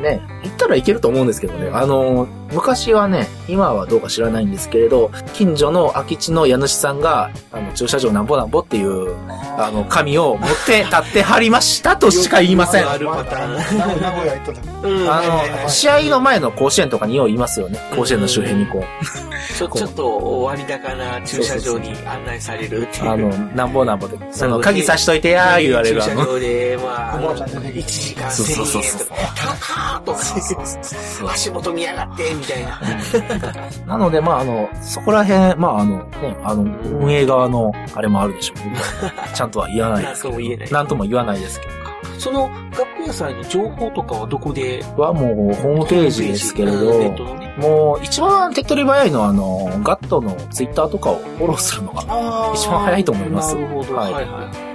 [0.00, 1.70] ね、行ったらいけると思うんですけどね。
[1.72, 9.14] あの昔はね、今はどうか知らないんですけれど、近所の空き地の家主さんが、あの、駐車場なんぼなんぼっていう、
[9.58, 12.88] あの、紙を持って立ってはりましたとしか言いません。
[12.88, 14.00] あるパターン。
[14.00, 14.54] 名古屋行っ
[15.06, 17.78] たあの、試合の前の甲子園とかによう言いますよね。
[17.94, 18.84] 甲子園の周辺にこう。
[19.58, 20.06] ちょっと
[20.44, 23.10] 割高な駐車場に案内されるっていう。
[23.10, 26.02] あの、なんぼなんぼで、その、鍵さしといてやー言われる。
[26.02, 32.80] 駐車場で、まあ、あのおばあちゃん出てきて1時間そうそうそう1000円とか、高ーとか、足元見やがって、みたいな。
[33.86, 38.58] なので、まあ、あの、そこら辺、まあ、あの、ね、あの、運営側の、あれもあるでしょう。
[39.34, 40.34] ちゃんとは言わないですけど。
[40.34, 41.72] なんとも言えないなんとも言わないですけど。
[42.18, 44.82] その、学園祭の情報とかはどこで？
[44.96, 47.54] はもう、ホームページですけれど、ネットのね。
[47.58, 52.02] もう、一番手っ取り早いのは、あの、ガットのツイッターとかをフォローするのが、
[52.54, 53.94] 一番早いと思いますなるほど。
[53.94, 54.24] ははいいはい。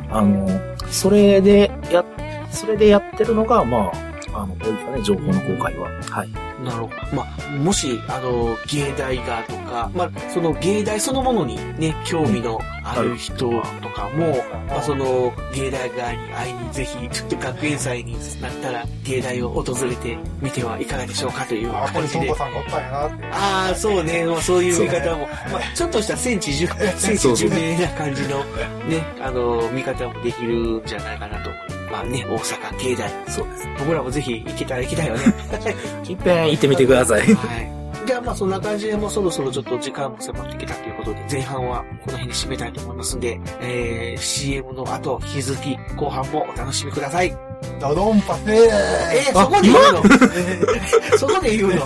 [0.10, 0.48] あの、
[0.92, 2.04] それでや、
[2.52, 3.92] それでやってるのが、ま
[4.34, 5.90] あ、あの、多いですかね、情報の公開は。
[6.10, 6.30] はい。
[6.64, 7.16] なるほど。
[7.16, 12.60] まあ、もし、あの、芸大がとか、まあ、その芸大そのものにね、興味の
[12.96, 22.36] ある人とかも、まあ、その、芸大側に会いにぜひ、ちょっと学園祭になったら、芸大を訪れてみてはいかがでしょうかという感じでにトンコ。
[22.36, 23.26] さんがおったんやなって。
[23.26, 24.26] ああ、そうね。
[24.26, 28.44] まあ、そういう見方も、まあ、ちょっとした戦地じゅ、戦地巡礼な感じの、
[28.88, 31.92] ね、あの、見方もできるんじゃないかなと思う。
[31.92, 33.12] まあね、大阪芸大。
[33.28, 33.68] そうです。
[33.78, 35.22] 僕らもぜひ行けたら行きたいよね。
[36.10, 37.22] いっぺん行ってみてください。
[37.22, 37.26] は
[37.60, 37.83] い。
[38.06, 47.36] じゃあまあそんな感じでもうそろそろちょっと時間も迫ってきたということで、前半はこの辺で締めたいと思いますんで、えー、CM の後、引き続き後半もお楽しみください。
[47.80, 50.04] ドドンパえー、そこで言うの？
[51.18, 51.82] そこで言うの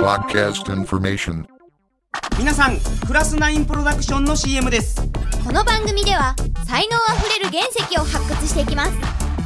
[0.00, 1.44] ？Podcast information.
[2.38, 4.96] 皆さんクラス9プロダクションの CM です。
[5.44, 6.34] この番組では
[6.66, 8.92] 才能あふれる原石を発掘していきます。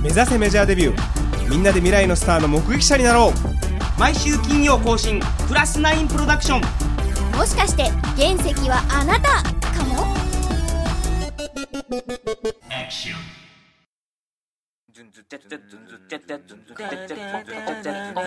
[0.03, 3.33] 目指せメジャーデビューみんなで未来のスターの目撃者になろう。
[3.99, 6.61] 毎週金曜更新クラス9プロダクション。
[7.37, 7.85] もしかして
[8.17, 10.15] 原石はあなたかも？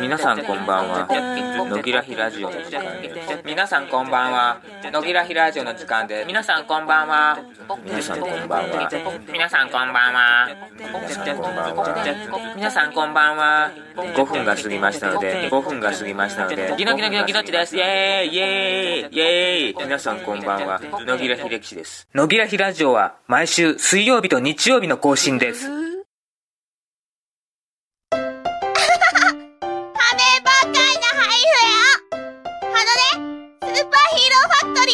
[0.01, 1.07] 皆さんこんばんは。
[1.69, 2.51] 野木らひラジオ。
[2.51, 4.61] の時間です皆さんこんばんは。
[4.91, 6.23] 野木らひラジオの時間で。
[6.23, 7.39] す皆さんこんばんは。
[7.85, 8.89] 皆さんこんばんは。
[9.31, 10.49] 皆さんこんばんは。
[12.57, 13.71] 皆さんこんばんは。
[13.95, 16.75] 5分が過ぎましたので5分が過ぎましたので。
[16.77, 17.77] ギノギノギノギノッチです。
[17.77, 18.35] イエーイ。
[18.35, 19.15] イエーイ。
[19.15, 19.83] イエーイ。
[19.85, 20.81] 皆さんこんばんは。
[21.07, 22.09] 野木らひ歴史です。
[22.13, 25.88] 野木らひラジオは毎週水曜日と日曜日の更新です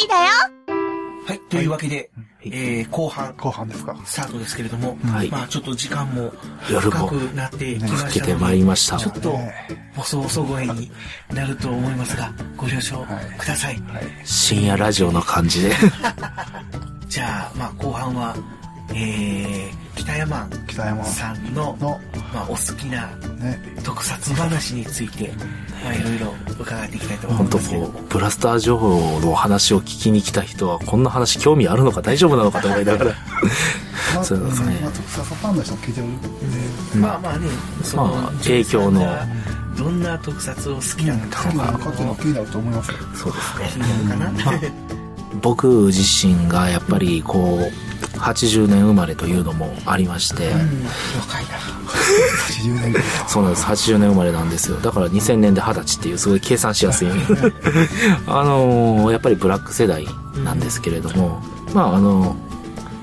[0.07, 0.65] ローファクトリーだよ
[1.27, 2.11] はい、というわけで、
[2.43, 3.33] えー、後半。
[3.35, 3.99] 後半ですか。
[4.05, 6.31] スタートですけれども、はいまあちょっと時間も
[6.71, 9.35] 夜も深くなってきましたので、更けてまいりましたちょっと、
[9.95, 10.91] ボソボソ声に
[11.33, 13.03] なると思いますが、ご了承
[13.39, 13.81] ください。
[14.23, 15.75] 深夜ラジオの感じで。
[17.09, 18.35] じゃあ、まあ後半は、
[18.93, 21.75] えー、北山さんの、
[22.33, 23.09] まあお好きな
[23.83, 25.31] 特撮話について、
[25.83, 27.81] まあいろいろ伺っていきたいと思い本当ますけど。
[27.87, 33.11] こう、ブラスター情報の話を聞きに来た人は、こんな話興味あるのか大丈夫なのかと思いながら。
[34.13, 34.79] まあ、そうですね。
[34.81, 36.27] まあ、特撮ファンの人も聞いてるんで、
[36.95, 37.47] まあまあね、
[37.83, 39.17] その、まあ影響の。
[39.77, 42.97] どんな特撮を好きなのか興味あるかっていうのは気になると思いますよ。
[43.13, 44.73] そうですね。
[45.41, 51.57] 僕自身がやっぱりこう、80年生まれというのもありまして、若いな。
[52.49, 52.95] 80年。
[53.27, 53.65] そうなんです。
[53.65, 54.77] 80年生まれなんですよ。
[54.77, 57.07] だから2000年で20歳っていうすごい計算しやすい。
[58.27, 60.07] あのーやっぱりブラック世代
[60.43, 61.41] なんですけれども、
[61.73, 62.35] まああの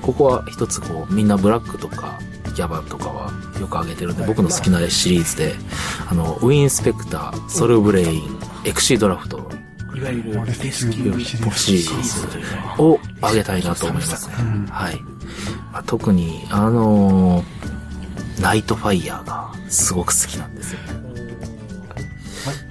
[0.01, 2.19] ここは一つこう、みんなブラックとか、
[2.55, 5.55] ギャバンとかはよく挙げてるんで、僕の好きなシリーズで、
[6.09, 9.49] あの、ウィンスペクター、ソルブレイン、エクシードラフト、
[9.95, 14.35] いわゆるレスキューシリーズを挙げたいなと思いますね。
[14.69, 14.99] はい。
[15.71, 17.45] まあ、特に、あのー
[18.41, 20.79] ナイトファイヤーがすごく好きなんですよ。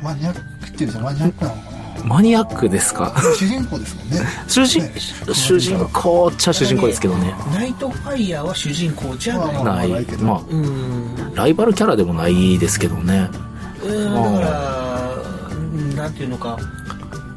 [0.02, 2.04] ママニアックっていうじゃマニアックなのかな？
[2.04, 3.14] マニアックですか？
[3.38, 4.18] 主人公ですもんね。
[4.48, 4.82] 主人、
[5.32, 7.32] 主人公っちゃ主人公ですけどね。
[7.54, 9.64] ナイトファイヤーは主人公じゃない。
[9.64, 10.06] ない。
[10.16, 11.34] まあ、うん。
[11.36, 13.30] ライバルキャラでもないですけどね。
[13.84, 15.14] うんだから、
[15.54, 16.58] うんなんていうのか、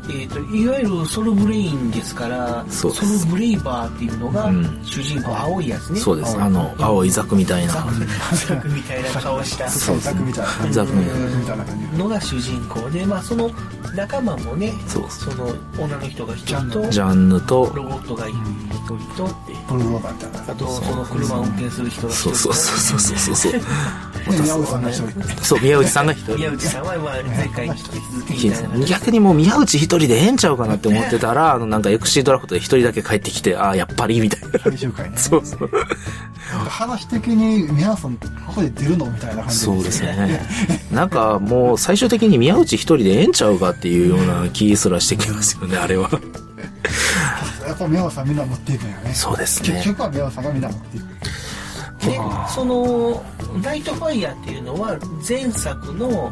[0.09, 3.19] えっ、と、いわゆるソルブレインですから、そうです。
[3.19, 4.79] ソルブレイバーっていうのがうん。
[4.83, 5.99] 主人公、青いやつね。
[5.99, 6.37] そうです。
[6.37, 7.73] あの、青いザクみたいな。
[7.73, 9.69] ザクみたいな顔した。
[9.69, 10.71] そうザクみたいな。
[10.71, 11.65] ザクみたいな。
[11.97, 13.49] のが主人公で、まあその
[13.95, 20.51] 仲間もね、そうその女の人が一人と、ジャンヌと、ロボットが一人とって、ブルーローバー。
[20.51, 23.61] あとその車を運転する人が一人そうそうそうそうそうそう。
[24.31, 25.43] で、宮内さんが一人。
[25.43, 26.35] そう、宮内さんが一人。
[26.37, 27.89] 宮内さんはまあ前回に引き
[28.51, 28.85] 続き。
[28.87, 34.59] 逆にもう宮内一人でええんちゃうかなって思ってたら、あのなんかエクシードラフトで一人だけ帰ってきて、ああ、やっぱり、みたいな。
[34.59, 35.17] 最終回ね。
[35.17, 35.69] そうそう。
[36.69, 40.41] 話的に宮内さん、ここで出るのみたいな感じそうですね。
[40.91, 46.09] なんかもう最終的に宮内一人でええんちゃうかっていうような気すらしてきますよね、あれは。
[47.67, 49.13] やっぱ宮内さんみんな持っていくんよね。
[49.13, 51.05] そうですね結局は宮内さんがみんな持っていく。
[52.05, 53.23] で、その、
[53.61, 56.31] ナイトファイヤーっていうのは、前作の、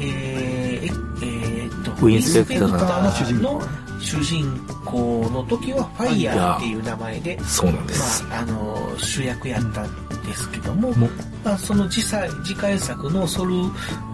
[0.00, 0.90] えー、え
[1.22, 3.60] えーっと、ウィンスペクターの
[4.00, 8.24] 主人公の時は、ファイヤーっていう名前で、そうなんです。
[8.24, 10.92] まあ、あの、主役やったんですけども、
[11.44, 13.54] まあ、その次回次回作のソル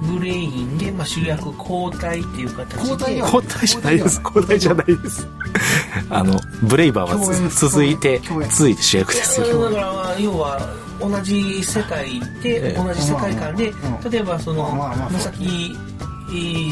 [0.02, 2.74] ブレインで、まあ、主役交代っていう形
[3.06, 4.20] で、交代じゃないです。
[4.24, 5.28] 交代じゃないです。
[6.10, 9.70] あの、ブレイバーはつ続いて、続いて主役ですよ。
[9.70, 13.72] だから、まあ要は、同じ世界で、同じ世界観で、
[14.10, 15.76] 例えばその、まさき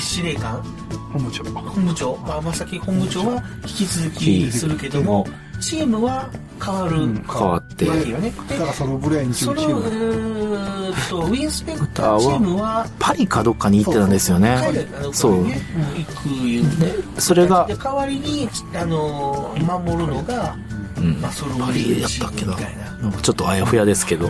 [0.01, 0.63] 司令官、
[1.13, 1.45] 本部長。
[1.45, 5.27] 本部長、まさき本部長は引き続きするけども、
[5.61, 6.29] チームは
[6.63, 6.97] 変わる。
[7.27, 7.89] 変わって。
[7.89, 8.33] わけよね。
[8.49, 9.81] だからそのブレインチその、ーム。
[9.81, 14.59] うーんと、ウィンスペクターチームは、パリかどっかに行ってたんですよね。
[15.13, 15.45] そう。
[15.45, 20.57] 行く言うんで、それがで、代わりに、あの、守るのが、
[21.21, 23.13] まあ、ソルブレインチームみたいな。
[23.23, 24.29] ちょっとあやふやですけど。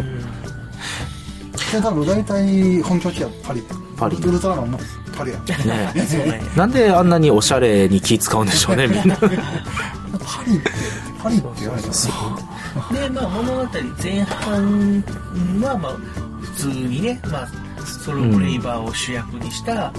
[1.72, 3.62] で、多分大体本拠地はパリ。
[3.96, 4.78] パリウルトラマンも
[5.16, 5.38] パリや。
[5.38, 9.16] ね なんであんなにおしゃれに気使うんでしょうね、 みんな。
[9.16, 9.28] パ
[10.46, 10.70] リって、
[11.22, 11.94] パリって言われたら
[12.92, 13.68] で、まあ、物語
[14.02, 15.04] 前半
[15.62, 15.96] は、まあ、
[16.40, 17.48] 普通にね、まあ、
[18.04, 19.92] ソルブレイバーを主役にした、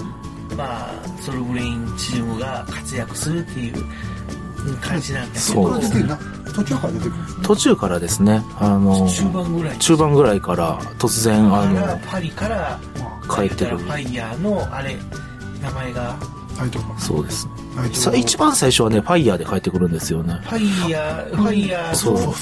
[0.55, 3.73] まあ、ソルブレインチームが活躍するっていう
[4.81, 7.13] 感じなんだけど、そうですね途中から出てくる。
[7.43, 9.77] 途中からですね、あの、中盤ぐらい。
[9.79, 12.79] 中盤ぐらいから突然、あの、パリから、
[13.29, 13.89] 帰ってるフ。
[13.89, 14.97] ァイヤーの、あれ、
[15.61, 16.15] 名前が、
[16.97, 17.47] そうです。
[17.93, 20.39] さ一番最初はね、ファイヤーで帰ってくるんですよね。
[20.43, 22.13] ファイヤー、ファイヤーそう。
[22.15, 22.33] の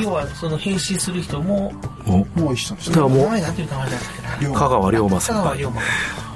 [0.00, 1.72] 要はその変身する人も
[2.06, 2.90] もう一緒です。
[2.90, 4.52] だからもう名前なんていう名前だったっけな。
[4.54, 5.80] 香川龍馬香先輩川龍馬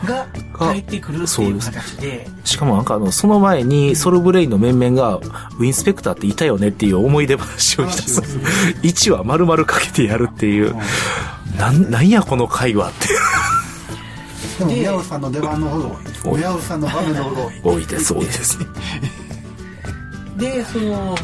[0.04, 0.26] が
[0.72, 2.28] 帰ってくるっていう形で。
[2.44, 8.20] しかもなんかあの、その前にソルブレインの面々が、ウィンスペクターっていたよねっていう思い出話をひたす。
[8.20, 8.26] ら、
[8.82, 10.76] 1話丸々かけてやるっていう、
[11.58, 13.08] なん、なんやこの会話って。
[14.58, 16.36] でも宮尾さんの出番のほど多い。
[16.36, 18.58] 宮尾さんの場面のほど多い多いです、多いです。
[20.36, 21.16] でその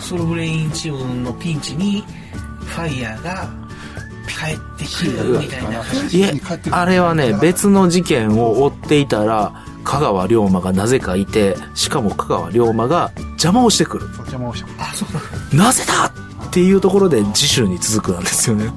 [0.00, 2.04] ソルブレインチームのピンチに
[2.60, 3.48] ファイヤーが
[4.26, 5.82] 帰ってくるみたいな。
[5.84, 9.52] 形いえ、あれはね、別の事件を追っていたら、
[9.84, 14.06] 香川龍馬がなぜかいて、しかも香川龍馬が邪魔をしてくる。
[14.16, 14.74] 邪魔をしてくる。
[14.80, 15.06] あそ
[15.52, 18.70] うなぜだっていうところで次週に続くなんですよね。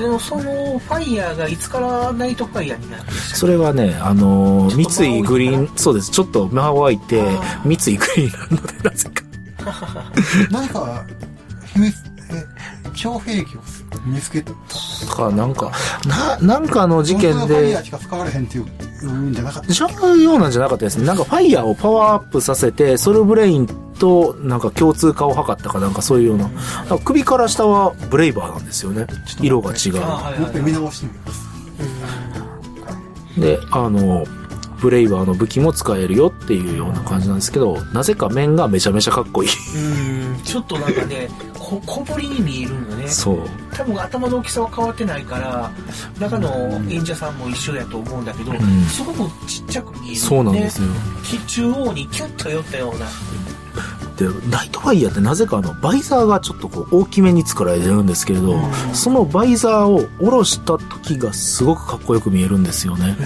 [0.00, 0.42] でもその
[0.78, 7.22] ファイヤーがいつからナイトファイヤーになるんですそれはね、あのー三井グリーン、そうです、ちょっと間を空いて、
[7.64, 9.22] 三井グリーンなので、なぜか。
[10.50, 11.04] 何か
[11.74, 11.94] 秘密
[12.32, 12.44] え
[12.94, 13.60] 超兵器を
[14.06, 14.52] 見つけた？
[15.14, 15.70] か、なんか、
[16.06, 18.66] な、なんかの事件で本当はファイヤー、しか使われへんっていう
[19.06, 21.06] んじゃなかったじゃあようなんじゃなかったですね。
[21.06, 23.66] なんかファイヤーをパワーアップさせて、ソルブレイン
[23.98, 26.50] となんか共通化を図ったかなんかそういうような。
[27.04, 29.06] 首から下はブレイバーなんですよね。
[29.40, 29.92] 色が違う。
[29.94, 31.50] もう一回見直してみます
[33.40, 34.26] で、あの、
[34.80, 39.50] ブレイバーの武器も使えるよっていうような感じなんですけど、なぜか面がめちゃめちゃかっこいい。
[39.76, 41.28] うんちょっとなんかね
[41.58, 43.38] こ小ぶりに見えるのねそう。
[43.80, 45.70] 多分頭の大きさは変わってないから
[46.18, 46.50] 中の
[46.90, 50.88] 演者さんも一緒やと思うんだけど、んすごくちっちゃく見えるそうなんですよ。
[51.24, 53.06] き中央にキュッと寄ったような
[54.18, 58.60] で、ナイトファイヤーってなぜかあの、バイザーがちょっとこう大きめに作られてるんですけれど、
[58.92, 63.16] そのバイザーを下ろした時がすごくかっこよく見えるんですよね。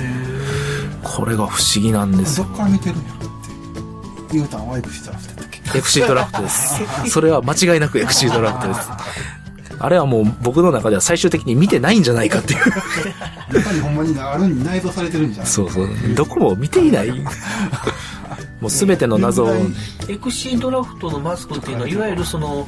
[1.03, 2.57] これが不思議なんですよどっ。
[2.59, 7.11] から見てるんやろって言うたんはエクシードラフトだったっけ？FC ドラフトです。
[7.11, 8.89] それは間違いなく FC ドラフトです。
[9.79, 12.61] あれはもう僕の中では最終的に見てないんじゃないかっていう。
[13.53, 15.89] 中にほんまにあるに内蔵されてるんじゃんそうそう。
[16.15, 17.11] どこも見ていない。
[18.61, 19.51] もうすべての謎を。
[20.09, 22.67] エクシードラフトのマスクっていうのはいわゆるその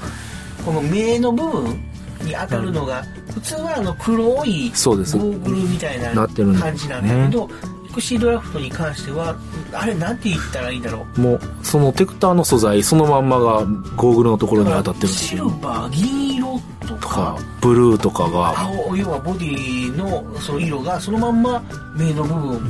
[0.64, 1.80] この目の部分
[2.22, 9.34] に当たるのが、普通はあの黒いゴそうですーグルみたいな感じなんだけど、エクシードラフトに関しては
[9.72, 11.20] あれなんて言ったらいいんだろう？
[11.20, 13.64] もう、そのテクターの素材そのまんまが
[13.96, 15.48] ゴーグルのところに当たってるんですシルよ。
[15.62, 21.62] バー銀色ととかか、ブルーとかが青要はボディのその色がそのまんま
[21.96, 22.60] 目の部分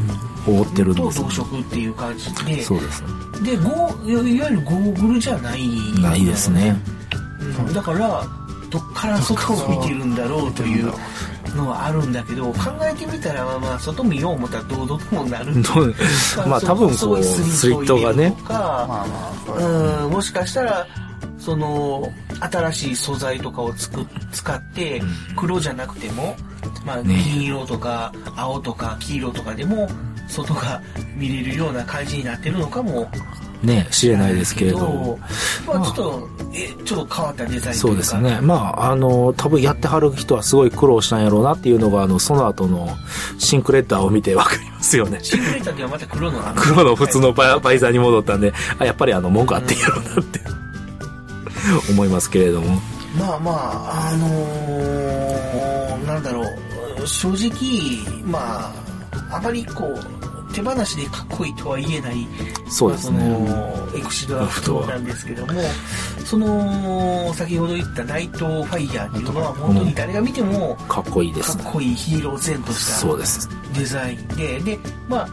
[0.47, 1.25] 覆ってるんとですよ。
[1.25, 3.03] 同色っていう感じでそうです。
[3.43, 5.69] でゴーいわゆるゴーグルじゃない
[6.01, 6.81] ないですね。
[7.59, 8.25] うんだから
[8.71, 10.93] どっから外を見てるんだろうという
[11.57, 15.53] のはあるんだけど考えてみたらまあまあ外見よう思ったらどうともなる。
[16.47, 19.07] まあ多分こう、スリットがね、とか、
[19.59, 20.87] うんもしかしたら
[21.39, 25.03] その新しい素材とかをつく使って
[25.37, 26.37] 黒じゃなくても、
[26.85, 27.15] まあ、ね。
[27.15, 29.89] 銀色とか青とか黄色とかでも
[30.29, 30.83] 外が
[31.15, 33.09] 見れるような感じになってるのかも
[33.63, 35.19] ね、知れないですけれど。
[35.67, 36.36] まあ、ちょっとえ
[36.85, 38.41] ちょっと変わったデザインそうですね。
[38.41, 42.89] まあ、あの、多分やってはる人はすごい苦労したんやろうなっていうのが、あの、その後の
[43.39, 45.19] シンクレッダーを見てわかりますよね。
[45.23, 50.41] シンクレーターではまた黒の黒の普通のバイバイザーに戻ったんで、あ、やっぱりあの、文句あってんやろうなって、
[51.91, 52.81] 思いますけれども。
[53.19, 58.73] まあまああのーなんだろう正直ま
[59.31, 60.16] ああまりこう
[60.57, 62.27] 手放しでかっこいいとは言えない
[62.71, 63.19] そうですね
[63.95, 65.53] エクシドラフトなんですけども
[66.25, 71.65] その先ほど言ったナイトファイヤーっていうのは本当に誰が見てもかっこいいでかっすね。
[71.71, 73.43] こいいヒーロー前とし
[73.73, 73.79] た。
[73.79, 74.79] デザインでで
[75.09, 75.29] まあ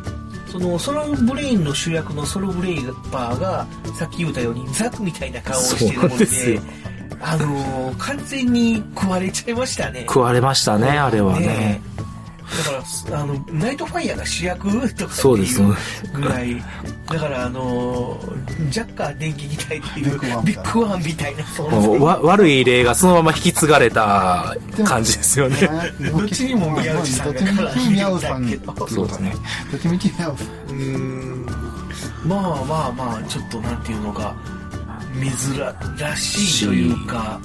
[0.52, 3.66] そのソルブレインの主役のソルブレイバーが
[3.98, 6.26] さっき言ったようにザクみたいな顔をしてるもんで
[7.22, 11.82] あのー完全に食われちゃいましたね食われましたね、あれはね。
[11.88, 11.93] だ
[12.64, 16.64] からあのナイトファイヤーが主役とかそうですっていうぐらい。
[17.08, 21.44] だからあのージャッカー電気機体っていうビッグワンみたいな。
[21.44, 25.58] 存もうわ悪い例がそのまま引き継がれた感じですよね。
[26.12, 28.88] どっちにも宮内さんが絡んで宮尾るんださんけど。
[28.88, 29.36] そうだね。
[29.72, 31.46] どっちみち宮尾さんうーん。
[32.26, 34.36] まあまあまあちょっとなんていうのか
[35.14, 35.30] 珍
[36.16, 37.40] しいというか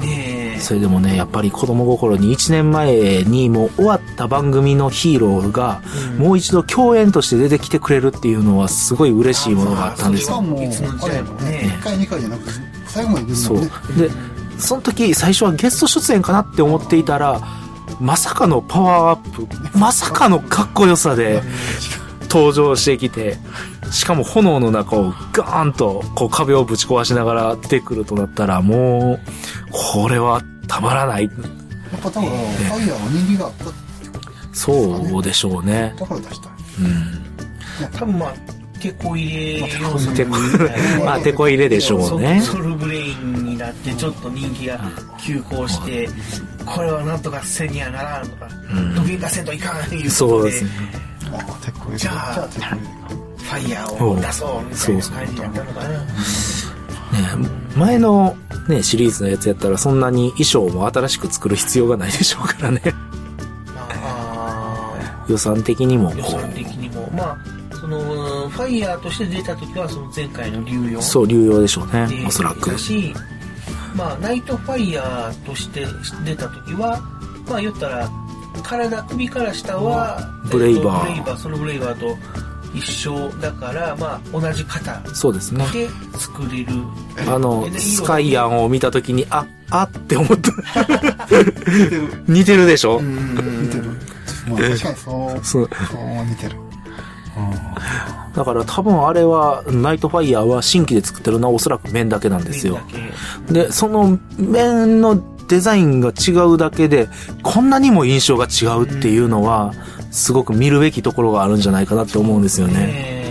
[0.00, 0.60] ねえ。
[0.60, 5.82] それでもね、やっぱり子供心に1年前にもう終わった番組のヒーローが、
[6.18, 10.42] もう一度共演として出てきてくれるっていうのはすごい嬉しいものがあったんですよ。
[10.42, 10.68] ね。
[10.68, 12.50] 1回2回じゃなくて
[12.86, 13.56] 最後まで出るそう。
[13.58, 14.10] もんねで、
[14.58, 17.40] その時最初はゲスト出演かなって思っていたら、
[18.00, 21.42] まさかのパワーアップ、まさかのかっこよさで
[22.28, 23.36] 登場してきて、
[23.90, 29.20] しかも炎の中をガーンとこう壁をぶち壊しながら出てくるとなったら、もう、
[29.76, 31.24] これはたまらない。
[31.24, 31.32] やっ
[32.02, 33.64] ぱ多分、ファイヤーの人気があった。
[34.54, 35.94] そうでしょうね。
[35.98, 36.48] だから出した。
[36.80, 37.90] うん。
[37.92, 38.34] 多分まあ、
[38.80, 40.36] テコ入れ要素テコ
[41.04, 44.80] まあテコ入れでしょうねソソルブレインになって、ちょっと人気が
[45.20, 46.08] 急降下して、
[46.64, 48.48] これはなんとかせねばならんとか、
[48.94, 50.10] 土下座せんといかんいうことで。
[50.10, 50.70] そうですね。
[51.96, 52.48] じゃあ、
[53.38, 55.88] ファイヤーを出そうみたいな感じになったのかな。
[55.88, 56.06] ね、
[57.76, 58.36] 前の
[58.68, 62.80] ね、シリーズのやつやったらそんなに衣装も新しく作る必要がないでしょうからね。
[65.28, 67.10] 予算的にもこ予算的にも。
[67.14, 70.98] まあ、その、ファイヤーとして出た時は、その前回の流用。
[70.98, 72.78] う、そう、流用でしょうね、でおそらくだ。
[72.78, 73.12] し、
[73.94, 75.86] まあ、ナイトファイヤーとして
[76.24, 77.00] 出た時は、
[77.48, 78.08] まあ言ったら、
[78.62, 80.18] 体、首から下は、
[80.50, 82.16] ブレイバーえっとブレイバー、そのブレイバーと
[82.76, 85.66] 一緒だから、まあ同じ型そうですね。
[85.72, 86.72] で作れる。
[87.26, 90.52] あの、でスカイアンを見たときに、あ、あって思った。
[92.28, 93.00] 似てるでしょ？
[93.00, 93.84] 似てる。
[94.48, 96.56] まあ確かにそう、そうそう似てる。
[98.34, 102.78] だから多分あれは、ナイトファイヤーは新規で作ってるのはおそらく面だけなんですよ。
[103.50, 107.08] で、その面のデザインが違うだけで、
[107.42, 109.72] こんなにも印象が違うっていうのは、
[110.16, 112.74] すごく見るべきところがあるんじゃないかなって思うんですよね。
[112.78, 113.26] えー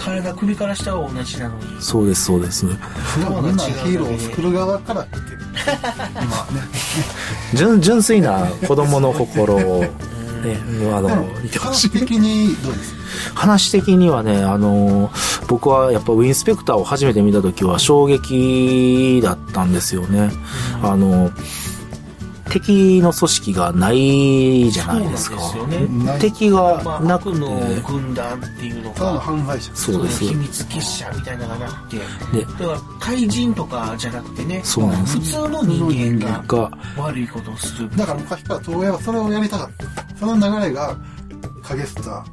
[0.00, 1.80] 体、首から下は同じなのに。
[1.80, 2.66] そうです、そうです。
[2.66, 5.38] 普段みんなヒーローを作る側から見てる。
[6.14, 6.62] 今ね。
[7.54, 9.90] 純純粋な子供の心を、ね、
[10.92, 11.88] あの、見てほしい。
[11.90, 12.94] 話的にどうです
[13.34, 15.10] 話的にはね、あの、
[15.48, 20.30] 僕はやっぱウィンスペクターを初めて見た時は衝撃だったんですよね。
[20.82, 21.30] あの、
[22.50, 25.40] 敵の組織がないじゃないですか。
[25.50, 29.74] すよね敵がまあ、なくて、悪の軍団っていうのが、犯罪者。
[29.76, 31.96] そうです秘密結社みたいなのがなくて、
[32.38, 37.96] でだから怪人とかじゃなくてね、そうなんです普通の人間がが、悪いことをする。
[37.96, 40.16] だから昔から東映はそれをやりたかった。
[40.16, 40.96] その流れが、
[41.62, 42.24] 影スタ、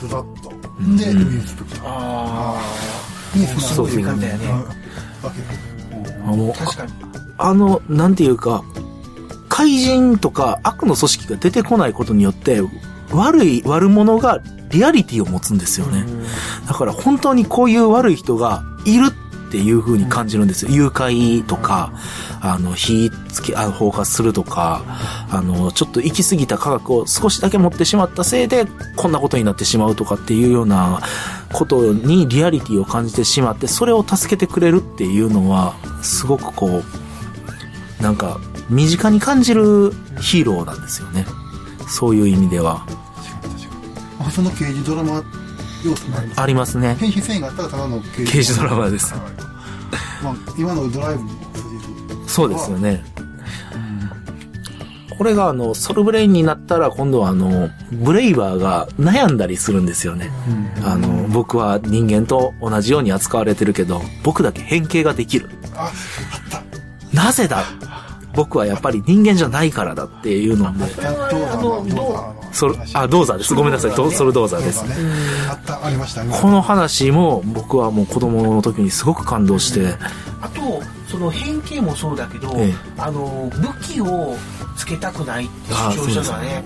[0.00, 1.86] ズバット、で、ウィンスペクター。
[1.86, 3.38] ああ。
[3.38, 4.46] につなそういうがる感じだよね。
[6.26, 6.92] あの、確かに。
[7.38, 8.62] あの、なんていうか、
[9.54, 12.60] 怪人とか悪の組織が出てこないことによって、
[13.12, 14.40] 悪い悪者が
[14.70, 16.04] リアリティを持つんですよね。
[16.66, 19.10] だから本当にこういう悪い人がいる
[19.46, 20.72] っていう風に感じるんですよ。
[20.72, 21.92] 誘拐とか、
[22.40, 24.82] あの、火つけ、あ放火するとか、
[25.30, 31.00] あの、ちょっと行き過ぎた科学を少しだけ持ってしまったせいで、こんなことになってしまうとかっていうような
[31.52, 36.82] ことにリアリティを感じてしまって、それを助けてくれるっていうのは、すごくこ
[38.00, 41.26] う、なんか、身近に感じるヒーローなんですよね。
[41.88, 42.86] そういう意味では。
[44.24, 45.22] 普通の刑事ドラマ
[45.84, 46.40] 要素もあります。
[46.40, 46.94] ありますね。
[46.98, 49.14] 編集繊維があったらただの刑刑事ドラマです。
[50.22, 51.38] まあ、今のドライブにも。
[52.26, 53.04] そうですよね。
[55.16, 60.32] これがあの、ソルブレインになったら今度はあの、ブレイバーが悩んだりするんですよね。
[60.82, 65.50] あの、僕は人間と同じように扱われてるけど、僕だけ変形ができる。
[65.76, 65.92] あ、
[67.12, 67.62] なぜだ？
[68.34, 73.54] 僕はやっぱり人間じゃないからだっていうので、どうだろう、どうだろソル、あ、ドーザーです。
[73.54, 73.90] ごめんなさい。
[73.96, 74.84] ドソルドーザーです。
[75.50, 76.36] あった、ありましたね。
[76.40, 79.96] この話も僕はもう子供の時にすごく感動して、
[80.40, 84.36] あと、その変形もそうだけど、ええあの、武器を
[84.76, 86.64] つけたくないって主張したのはね。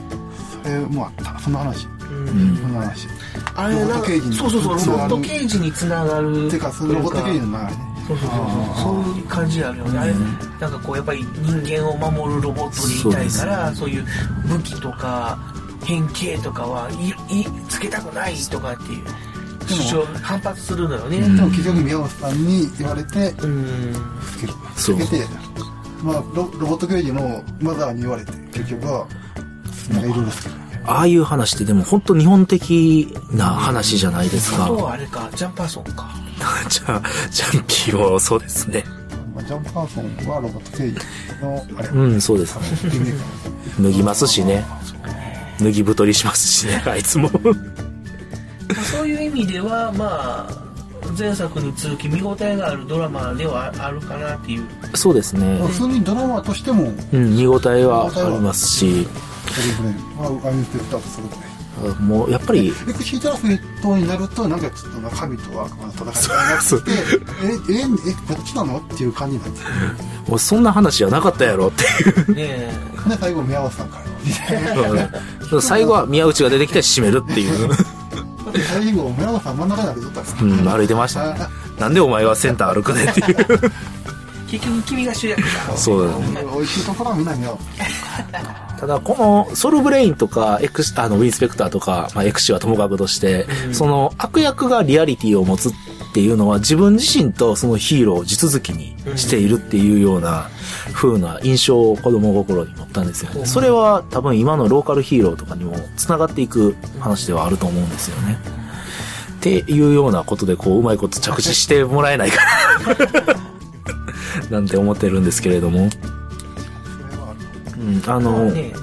[0.63, 1.39] それもあった。
[1.39, 1.87] その話。
[2.11, 3.09] うんその話。
[3.55, 6.51] あれなロボット刑事にそうそうそう、ロボットつながる刑事につながる。
[6.51, 7.98] てか、そのロボット刑事の流れね。
[8.09, 9.99] そうそうそうそう、そういう感じあるよね。
[9.99, 10.15] あれ、
[10.59, 14.07] なんかこう、やっぱり人間を守るロボットにいたいから、そういう
[14.47, 15.39] 武器とか、
[15.85, 19.05] 変形とかはい、い、つけたくないとかっていう。
[19.69, 21.21] 主張、反発するのよね。
[21.21, 23.95] でも結局宮本さんに言われて、うん。
[24.33, 24.53] つける。
[24.75, 25.27] つけて、
[26.03, 29.07] まあロ、ロボット刑事のマザーに言われて、結局は、
[29.91, 30.55] なんかいろいろつける。
[30.89, 34.77] ああいう話ってでも本当日本的な話じゃないですかあと。
[34.77, 36.09] はあれか、ジャンパーソンか。
[36.71, 38.85] じゃあ、ジャンキーを、そうですね。
[39.35, 40.99] まあ、ジャンパーソンはロボット刑事
[41.43, 42.63] の、あれ、うん、そうですね。
[43.81, 44.65] 脱ぎますしね。
[45.61, 47.31] 脱ぎ太りしますしね、あいつも。
[47.33, 47.51] ま
[48.81, 50.69] あそういう意味では、まあ、
[51.19, 54.65] 前作に続き見応えがあるドラマではあるかなっていう。
[54.95, 55.59] そうですね。
[55.67, 59.07] 普通にドラマとしても、うん、見応えはありますし、
[62.01, 69.61] もうやっぱり、エクシートラフェットになると、なんかちょっとな神と悪魔の戦いがなくて、え、え、え、こっちなのっていう感じになって
[70.29, 72.35] もうそんな話じゃなかったやろっていう。
[72.35, 72.43] ね
[73.07, 73.09] え。
[73.09, 75.61] で、最後、宮本さんから、みたいな。
[75.61, 77.71] 最後は宮内が出てきて締めるっていう。
[78.67, 81.41] 最後、村野さん真ん中で歩いとったんですかうん、歩いてましたね。
[81.79, 83.37] なんでお前はセンター歩くねっていう。
[84.51, 85.49] 結局君が主役だ。
[85.77, 86.45] そうだね。
[86.55, 87.59] 美味しいところはみんな見よ
[88.81, 89.17] ただ、こ
[89.49, 95.73] のソルブレインとか、エクシ、あの、ウィンスペクターとか、まあ、エクシはともかくとして、その悪役がリアリティを持つっ
[96.15, 100.49] ていうのは自分自身とそのヒーローを地続きにしているっていうような
[100.93, 103.45] 風な印象を子供心に持ったんですよね。
[103.47, 108.39] それは多分今のローカルヒーローとかにも繋がっていく話ではあると思うんですよね。
[109.39, 112.37] っていうようなことでこう、うまいこと着地してもらえないか
[113.35, 113.37] な。
[114.51, 115.89] なんて思ってるんですけれども。
[117.79, 118.81] うん、あの、ね、ま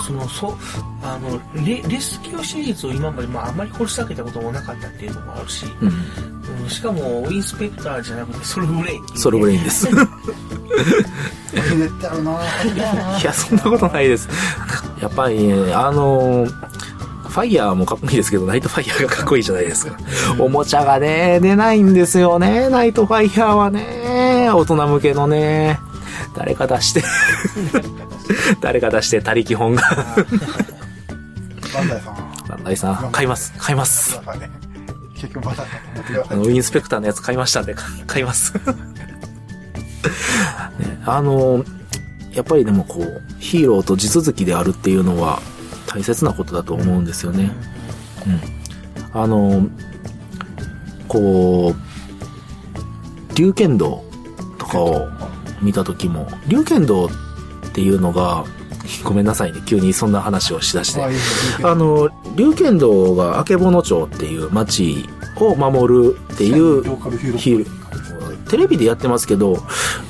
[0.00, 0.54] あその、そう、
[1.02, 5.94] あの、レレスキューシリーズを今まで、まあ、あんまり掘り下げたこともなかったっていうのもあるし、うん、うん
[6.68, 9.88] しかも、ウィンスペクターじゃなくて、ソルブレインね、ソルブレインです。
[13.20, 14.28] いや、そんなことないです。
[15.00, 16.46] やっぱり、ね、あの、
[17.28, 19.96] ファイヤーもかっこいいですけど、ナイトファイヤーがかっこいいじゃないですか。
[20.38, 24.05] おもちゃがね、出ないんですよね、ナイトファイヤーはね。
[24.50, 25.78] 大人向けのね。
[26.36, 27.02] 誰か出して。
[28.60, 29.82] 誰か出して、他力本願。
[31.74, 32.16] バンダイさん。
[32.48, 33.52] バンダイさん、買います。
[33.58, 34.20] 買います。
[35.14, 35.56] 結局バン
[36.30, 38.54] あの、インスペクターのやつ買いましたんで、か買います。
[40.78, 41.64] ね、あの、
[42.32, 45.40] やっぱりでもこう、ヒーローと地続きであるっていうのは
[45.86, 47.50] 大切なことだと思うんですよね。
[48.26, 48.40] うん。
[49.20, 49.66] あの、
[51.08, 54.05] こう、龍剣道と
[54.76, 55.08] かを
[55.62, 57.10] 見た時も、龍剣道っ
[57.72, 58.44] ていうのが、
[59.04, 61.02] ごめんなさいね、急にそんな話をしだして。
[61.62, 66.84] あの、龍剣道が曙町っていう町を守るっていう。
[68.48, 69.58] テレビでやってますけど、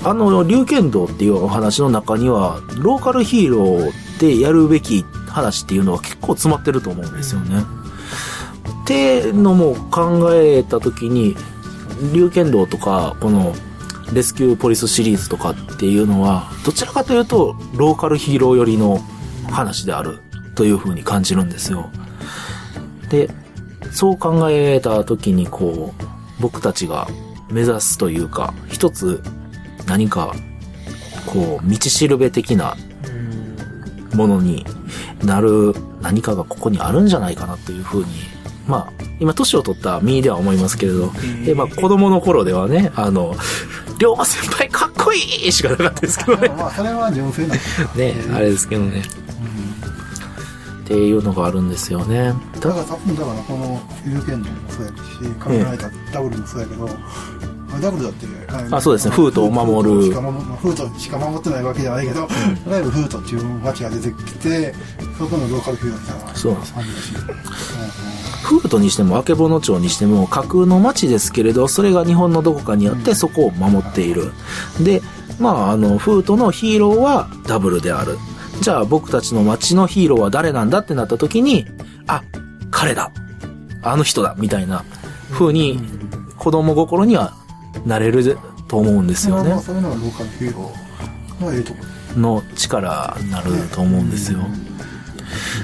[0.05, 7.63] あの、龍剣道っていうお話の中には、ローカルヒーローでやるべき話っていうのは結構詰まってると思うんですよね。
[8.83, 11.35] ってのも考えたときに、
[12.13, 13.55] 龍剣道とか、この、
[14.13, 19.01] レスキューポリスシリーズとかっていうのは、どちらかというと、ローカルヒーロー寄りの
[19.51, 20.19] 話である
[20.55, 21.91] というふうに感じるんですよ。
[23.11, 23.31] で、
[23.93, 26.05] そう考えたときに、こう、
[26.41, 27.09] 僕たちが
[27.51, 29.23] 目指すというか、一つ
[29.87, 30.35] 何か、
[31.27, 32.77] こう、道しるべ的な
[34.15, 34.65] ものに
[35.25, 38.07] なる何かがここにあるんじゃないかなというふうに、
[38.67, 41.13] まあ、今年を取った身では思いますけれど、
[41.45, 43.35] で、まあ子供の頃ではね、あの、
[43.99, 46.49] 龍馬先輩かっこいいしかなかったですけどね。
[46.49, 47.55] まあ、それは純粋な。
[47.55, 47.61] ね、
[48.35, 49.03] あれですけどね。
[50.85, 52.33] っていうのがあるんですよね。
[52.61, 54.95] だから多分だからこのフィルケンドもそうやし、
[55.41, 56.89] カメラライターダブルもそうやけど、
[57.81, 58.27] ダブルだって、
[58.71, 62.29] あそうですねフートを守るフートしか守ってないわけじゃないけど、いわ
[62.79, 64.75] ゆるフートっていう街が出てきて、
[65.19, 66.87] そこのローカルフィールドみたいなそう感じだし。
[68.47, 74.31] フートにしても、曙町にしても、架空の町ですけれど、それが日本のどこかにあって、そこを守っている。
[74.81, 75.03] で、
[75.41, 78.19] まあ、あの、フートのヒーローはダブルである。
[78.61, 81.67] じゃあ、僕たちの町のヒーローは誰なんだってなった時に、
[82.07, 82.23] あ、
[82.71, 83.11] 彼だ。
[83.83, 84.37] あの人だ。
[84.39, 84.85] みたいな
[85.33, 85.81] 風に、
[86.39, 87.35] 子供心には
[87.87, 88.37] なれる
[88.69, 89.59] と思うんですよね。
[89.63, 91.79] そういうのがローカルヒーローのええとこ
[92.17, 94.41] の力になると思うんですよ。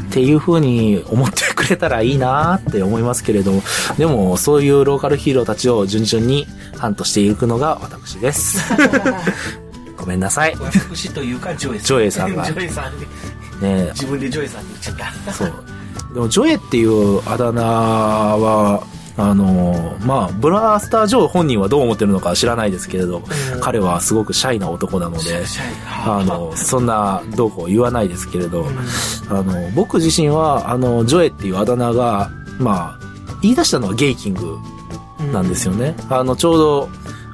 [0.09, 3.63] っていう風に思ってくれたらいいなって思いますけれども、
[3.97, 6.47] でもそういうローカルヒーローたちを順々に
[6.77, 8.63] ハントしていくのが私です。
[9.97, 10.55] ごめんなさい。
[10.59, 11.87] 私というか、ジョエさん。
[11.87, 13.07] ジョエさんがジョエさんで。
[13.63, 15.33] ね自分でジョエさんって言っちゃった。
[15.33, 15.53] そう。
[16.13, 18.83] でも、ジョエっていうあだ名は、
[19.17, 23.23] あの、まあ、ブラスター・ジョー本人はどう思ってるのか知らないですけれど、
[23.61, 25.45] 彼はすごくシャイな男なので、
[26.07, 28.67] あの、そんなどうこう言わないですけれど、
[29.29, 34.59] あの、僕自身は、あの、ジョエっていうあだ名が、まあ、言い出したのはゲイキング
[35.33, 35.95] なんですよね。
[36.09, 36.89] あの、ちょうど、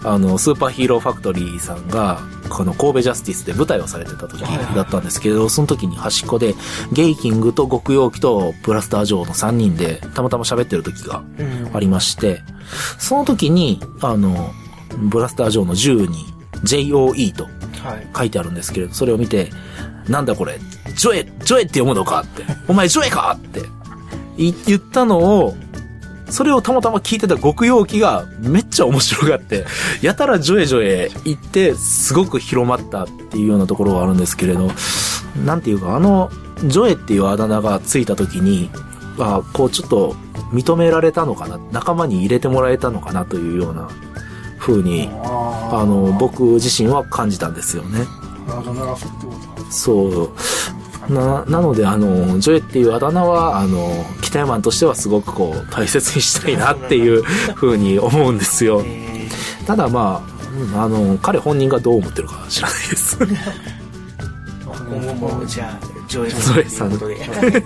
[0.04, 6.54] あの、スーパーヒーローファクトリーさんが、この神戸ジャスティスで舞台をされてた時だったんですけれど、その時に端っこで、
[6.92, 11.22] ゲイキングと極陽気とブラスター・ジョーの3人で、たまたま喋ってる時が
[11.72, 12.42] ありまして、
[12.98, 14.52] その時に、あの、
[14.98, 16.26] ブラスター・ジョーの銃に
[16.64, 17.44] JOE と
[17.78, 18.08] はい。
[18.16, 19.50] 書いてあるんですけれど、それを見て、
[20.08, 20.58] なんだこれ、
[20.94, 23.60] ジョエ、ジョエって読むのかって、お前ジョエかって
[24.36, 25.54] い言ったのを、
[26.30, 29.64] それをたまたま聞いてた極陽気がめっちゃ面白がって、
[30.02, 34.70] やたらジョエジョエ言って、すごく広まったっていうようなところがあるんですけれど、
[35.44, 36.30] なんていうか、あの、
[36.64, 38.70] ジョエっていうあだ名がついた時に、
[39.18, 40.14] あこうちょっと
[40.52, 43.88] 認められたのかな、仲間に入れてもらえたのかなというような
[44.58, 48.06] 風に、あの、僕自身は感じたんですよね。
[49.70, 50.30] そう。
[51.08, 58.84] な、なので、あの、ジョエっていうあだ名は、あの、北山としてはすごくこう、大切にしたいなっていうふうに思うんですよ。
[59.66, 63.16] ただまあ、うんあの、彼本人がどう思ってるか知らないです。
[63.18, 63.26] 今
[65.06, 67.62] 後も、じゃあ、上映上映さんさんということで。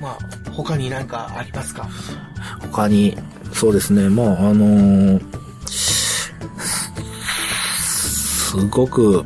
[0.00, 0.18] まあ、
[0.50, 1.88] 他に何かありますか？
[2.60, 3.16] 他に、
[3.52, 5.20] そうですね、まあ、あのー
[5.66, 6.32] す
[8.66, 9.24] ごく、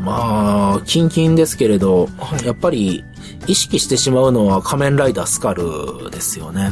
[0.00, 2.08] まあ、キンキンですけれど、
[2.44, 3.04] やっぱり、
[3.46, 6.70] 意識してしまうのは仮面ライダースカルですよね。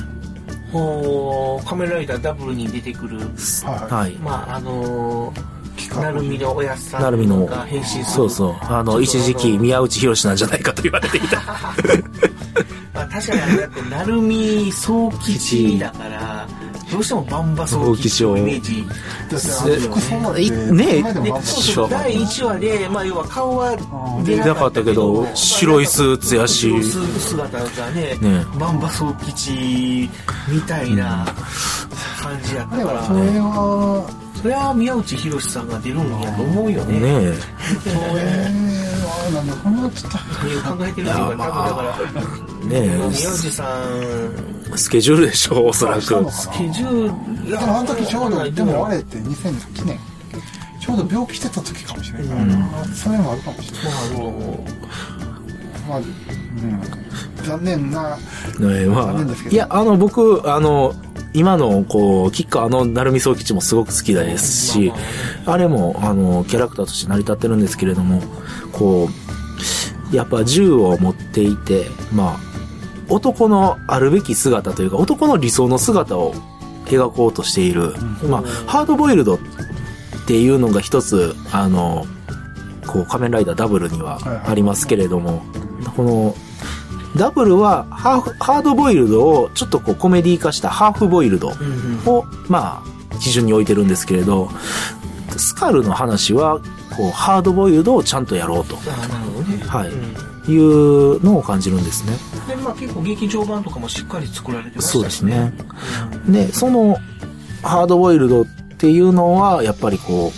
[0.72, 4.12] お仮面ライダーダブルに出てくる、はい。
[4.16, 8.04] まあ、あのー、なるみのおやすさなるみのんが変身する。
[8.04, 8.56] そうそう。
[8.62, 11.40] あの、一時期宮内博なんじゃないかと言われていた。
[12.94, 16.48] まあ、確かにあれだって、なるみ総吉だから、
[16.96, 19.96] どうしてもバンバ総吉のイメージするよ
[20.72, 20.84] ね。
[20.96, 23.76] え、第1話で、まあ、要は顔は
[24.24, 30.08] 出出なかったけど、白いスーツやし、スーツ姿がねねバンバ総吉
[30.48, 31.26] みたいな
[32.18, 37.00] 感じやったから、それは、それは宮内博さんが出るんやと思うよね。
[37.00, 37.34] ねえ。
[37.82, 40.18] それは、なんでこんなちょっと。
[40.18, 46.00] 考えてるっていうか、多分だから、ね宮内さん、え、スケジュールでしょう、おそらく。
[46.00, 49.98] スケジュール、でもあの時ちょうど、でもあれって2008年。
[50.80, 52.84] ちょうど病気してた時かもしれないからな。
[52.94, 53.92] それもあるかもしれない。
[55.88, 56.80] まあ、うん。
[57.42, 58.16] 残念な。
[58.60, 60.94] ねまあ残念ですけ、どいや、あの、僕、あの、
[61.36, 64.90] 今の、こう、キッカーの成海宗吉もすごく好きですし、
[65.44, 68.22] あれも、あの、キャラクターとして成り立ってるんですけれども、
[68.72, 69.10] こ
[70.12, 72.40] う、やっぱ銃を持っていて、まあ、
[73.10, 76.32] 男のあるべき姿というか、男の理想の姿を
[76.86, 77.92] 描こうとしている、
[78.26, 79.38] まあ、ハードボイルドっ
[80.26, 82.06] ていうのが一つ、あの、
[82.86, 85.42] こう、仮面ライダーダブルにはありますけれども、
[85.96, 86.34] この、
[87.16, 91.48] ダブルはハーフ、ハードボイルドをちょっとこうコメディ化したハーフボイルド
[92.04, 94.50] を、まあ、基準に置いてるんですけれど、
[95.36, 96.60] スカルの話は、
[96.96, 98.76] こう、ハードボイルドをちゃんとやろうと。
[98.76, 99.62] あなるほどね。
[99.64, 99.92] はい。
[100.50, 102.16] いうのを感じるんですね。
[102.48, 105.52] で、まあ結構劇場版とかもしっかり作られてましたしそうですね。
[106.28, 106.96] で、その、
[107.62, 108.46] ハードボイルドっ
[108.78, 110.32] ていうのは、やっぱりこ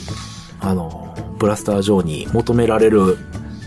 [0.63, 3.19] う、あの、ブラスター上に求められる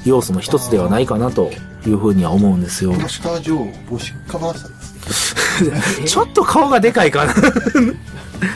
[0.03, 1.51] 要素の一つではないかなと
[1.89, 2.93] いうふうには思うんですよ。
[2.93, 4.75] ボシカー女王、ボシカバーしたで
[5.13, 6.05] す。
[6.05, 7.33] ちょっと顔がでかいかな。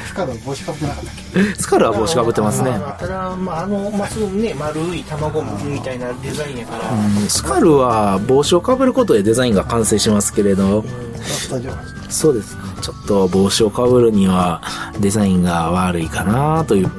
[0.07, 2.71] スカルは帽子かぶってなかったっけスカルは帽子かぶってますね。
[2.71, 10.84] まあただ、まあ、あの、まあ、すごいね、丸い卵みたいなデザインやから、うんスカルは帽子をかぶることでデザインが完成しますけれど、
[11.21, 11.71] スタジオ
[12.09, 12.61] そうですね。
[12.82, 14.61] ちょっと帽子をかぶるには
[14.99, 16.91] デザインが悪いかなという。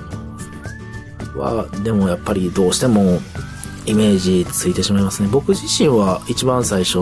[1.36, 3.20] は、でもやっぱりどうしても
[3.86, 5.28] イメージついてしまいますね。
[5.30, 6.98] 僕自身は一番最初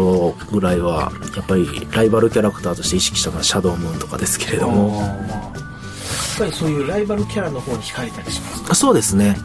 [0.52, 8.74] ぐらいは、やっぱりライバルキャラクターとして意識したのはシャドウムーンとかですけれども、やっぱりそういうライバルキャラの方に惹かれたりします。
[8.74, 9.36] そうですね。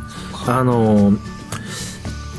[0.45, 1.13] あの、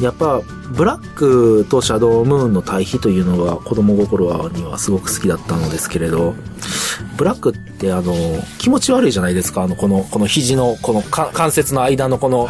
[0.00, 6.34] やっぱ、ブラックとシャドウムーンの対比というのが子供心にはすごく好きだったのですけれど、
[7.16, 8.14] ブラックってあの、
[8.58, 9.62] 気持ち悪いじゃないですか。
[9.62, 12.46] あの、この、この肘の、このか関節の間のこの、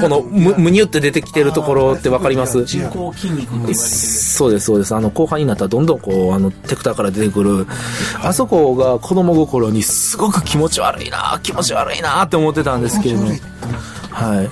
[0.00, 2.64] このむ、むにゅって出てきてるところってわかります？
[2.64, 3.74] 人工筋肉って言われてる。
[3.74, 4.94] そうです、そうです。
[4.94, 7.66] あの、後半になったらどんどんこう、あの、テクターから出てくる、
[8.22, 13.32] あそこが子供心にすごく気持ち悪いな、気持ち悪いなって思ってたんですけれども。
[14.10, 14.48] はい。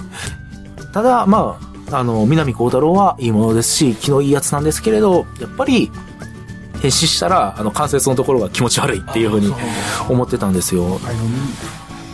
[0.92, 1.58] ただ、ま
[1.88, 5.90] あ、あの、南光太郎はいいものですし、気のいいやつなんですけれど、やっぱり、
[6.80, 9.54] 変死したら、あの、関節のところが気持ち悪いっていうふうに
[10.08, 11.00] 思ってたんですよ。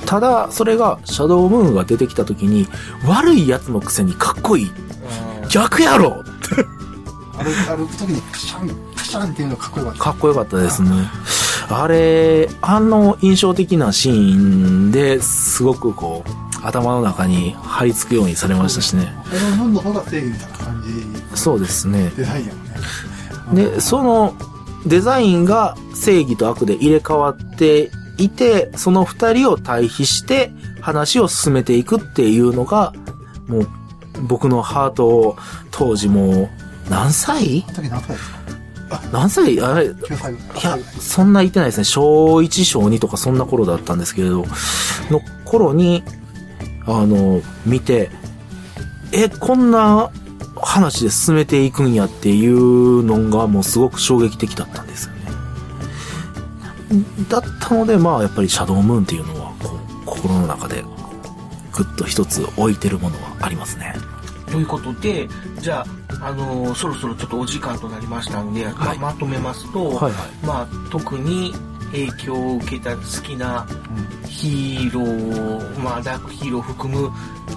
[0.04, 2.68] ただ、それが、シャドウムーンが出てきた時に、
[3.06, 4.70] 悪いやつのくせにかっこいい。
[5.48, 6.24] 逆やろ
[7.36, 10.00] 歩く歩く時にプシャン、プシャンっていうのかっこよかった。
[10.00, 10.90] かっこよかったですね。
[11.68, 19.12] あれ、あの印象的なシーンですごくこう、頭の中に張り付くようにされましたしね。
[21.34, 22.12] そうですね。
[22.16, 22.62] デザインやも
[23.52, 23.70] んね。
[23.70, 24.34] で、その
[24.86, 32.92] デザインが正義と悪で入れ替わっていて、その二人を対比して話を進めていくっていうのが、
[33.48, 33.68] もう
[34.22, 35.36] 僕のハートを
[35.70, 36.50] 当時もう
[36.88, 37.64] 何歳？
[37.66, 38.30] 何歳です
[38.88, 39.02] か？
[39.12, 39.60] 何歳？
[39.60, 40.34] あれ、い ?9 歳。
[40.62, 41.84] や、そんな言ってないですね。
[41.84, 44.46] 小1、小2とかそんな頃だったんですけれど、
[45.10, 46.04] の頃に、
[46.86, 48.10] あの、見て、
[49.12, 50.10] え、こんな
[50.56, 55.20] 話で進めていくんやっていうのがもうすごく衝撃的だったんですよね。
[57.28, 60.84] だったので、まあやっぱりシャドウムーンっていうのは、こう、心の中で
[61.72, 63.94] ぐっと一つ置いてるものはありますね。
[64.46, 65.28] でということで、
[65.60, 65.84] じゃ
[66.20, 70.12] あ、あのーそろそろちょっとお時間となりましたんで、ままとめますと、はいはい
[70.46, 71.52] まあ、特に
[71.92, 73.66] 影響を受けた好きな
[74.26, 77.10] ヒーロー、まあ、ダークヒーローを含む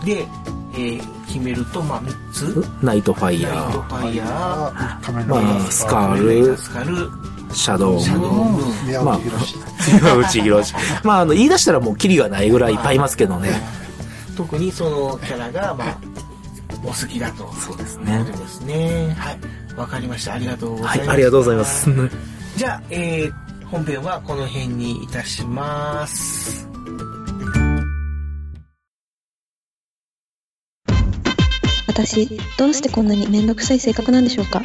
[0.03, 0.27] で、
[0.73, 2.65] えー決めると、まあ、3つ。
[2.81, 7.09] ナイトファイヤナイトー、ファイヤー、まあ、スカール、スカル、
[7.53, 9.55] シャドウシャドウムムーン宮まあ内博士。
[10.01, 10.73] 宮内博士。
[11.03, 13.51] まあ、あの、言い出したらもうキリがないぐらいいっぱいいますけどね。
[14.35, 15.97] 特にそのキャラが、まあ、
[16.83, 17.51] お好きだと。
[17.53, 19.15] そうですねことですね。
[19.17, 19.39] はい。
[19.77, 20.33] わかりました。
[20.33, 20.99] ありがとうございます。
[20.99, 21.89] はい、ありがとうございます。
[22.55, 26.67] じゃあ、えー、本編はこの辺にいたします。
[31.89, 34.61] 私、どうしてこんなにめんどくさい性格なんでしょうか？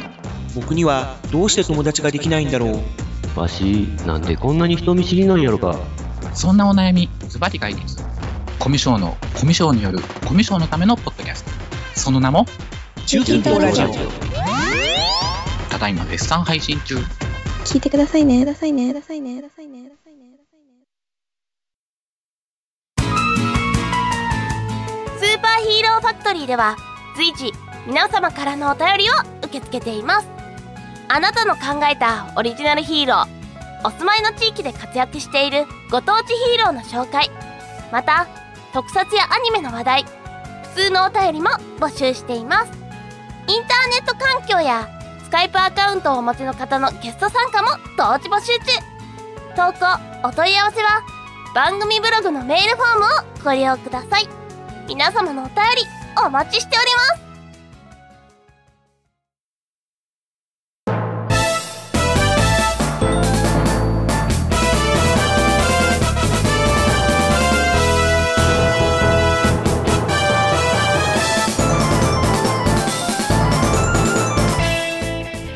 [0.53, 3.39] 僕にはどうして友達ができないんだろう？
[3.39, 5.75] わし、なんでこんなに人見知りなんやろか？
[6.35, 7.97] そんなお悩み、ズバリ解決。
[8.59, 9.97] コミュ障のコミュ障による
[10.27, 11.51] コミュ障のためのポッドキャスト。
[11.99, 12.45] その名も、
[13.07, 13.87] 中近東ラジオ。
[15.71, 16.97] ただいま絶賛配信中。
[17.65, 20.25] 聞いてくださいね、くださいね、くださいね、くださいね、くださいね。
[25.17, 26.77] スーパーヒーローファクトリーでは
[27.15, 27.53] 随時
[27.87, 29.13] 皆様からのお便りを
[29.43, 30.27] 受け付けています。
[31.07, 37.29] あなたの考えたオリジナルヒーローお住まいの地域で活躍しているご当地ヒーローの紹介
[37.91, 38.27] また
[38.73, 40.05] 特撮やアニメの話題
[40.73, 42.71] 普通のお便りも募集しています。
[43.47, 44.89] インターネット環境や
[45.23, 48.95] スカイプアカウントをお持ちの方のゲスト参加も同時募集中。
[49.55, 51.03] 投稿お問い合わせは
[51.53, 54.27] 番組ブログのメールフォームをご利用ください。
[54.87, 57.25] 皆様のお便りお待ちしております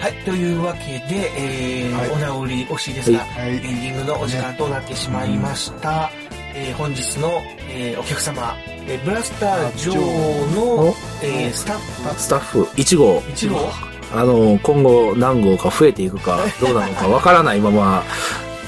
[0.01, 0.13] はい。
[0.25, 2.45] というわけで、えーお名残
[2.75, 6.09] 惜しいですが、エンディングのお時間となってしまいました。
[6.55, 8.55] えー本日の、えーお客様、
[8.87, 12.63] えーブラスタージョーの、えースタッフ、スタッフ。
[12.75, 13.19] 1号。
[13.21, 13.69] 1号？
[14.11, 17.59] あの、今後何号か増えていくかどうなのかわからない。
[17.61, 18.03] まま、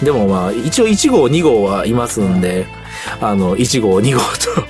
[0.03, 2.65] でもまあ、一応1号、2号はいますんで、
[3.19, 4.61] あの、1号、2号と、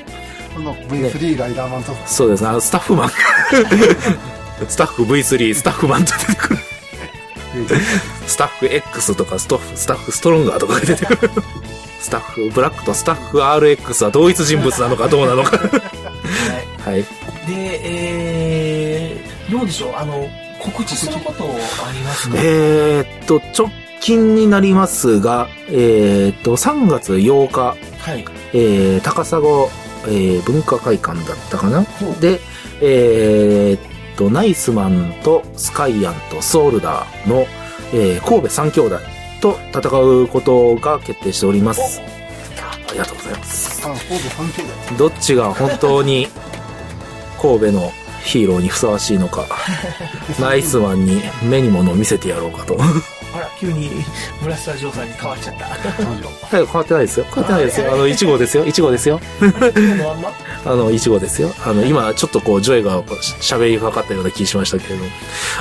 [0.56, 2.44] この V3 ライダーマンと、そうです。
[2.44, 3.10] ね、あの、スタッフマン。
[4.68, 6.60] スタッフ V3、スタッフマンと出てくる。
[8.28, 11.32] スタッフ X とかストッフ、スタッフストロンガーとかが出てくる。
[12.02, 15.58] スタッフブラックとスタッフ RX は同一人物なのかどうなのか。
[15.58, 17.04] はい。
[17.48, 19.96] で、えー、どうでしょう？
[19.96, 20.28] あの、
[20.60, 21.48] 告知することあ
[21.92, 22.36] りますか？
[22.38, 27.76] えーっと、直近になりますが、えーっと、3月8日、は
[28.16, 28.26] い。
[28.54, 31.86] えー、高砂、えー文化会館だったかな？
[32.20, 32.40] で、
[32.82, 37.46] えーっと、ナイスマンとスカイアンとソールダーの、
[37.94, 38.98] えー神戸三兄弟
[39.42, 42.02] と戦うことが決定しております。
[42.92, 43.82] ありがとうございます。
[44.98, 46.28] どっちが本当に
[47.42, 47.92] 神戸の
[48.24, 49.46] ヒーローにふさわしいのか、
[50.40, 52.78] ナイスマンに目に物を見せてやろうかと。
[53.34, 53.90] あら、急に
[54.44, 55.66] ブラスタさんに変わっちゃった。
[55.66, 57.26] はい、変わってないですよ。
[57.34, 57.94] 変わってないですよ。
[57.94, 58.66] あの、1号ですよ。
[58.66, 59.22] 1号ですよ。
[60.66, 61.52] あの、1号ですよ。
[61.66, 65.06] あの、今、ちょっとこう、ジョーが喋りかかったような気しましたけれど、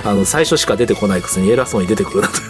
[0.04, 2.49] あの、最初しか出てこないくせに偉そうに出てくるなと。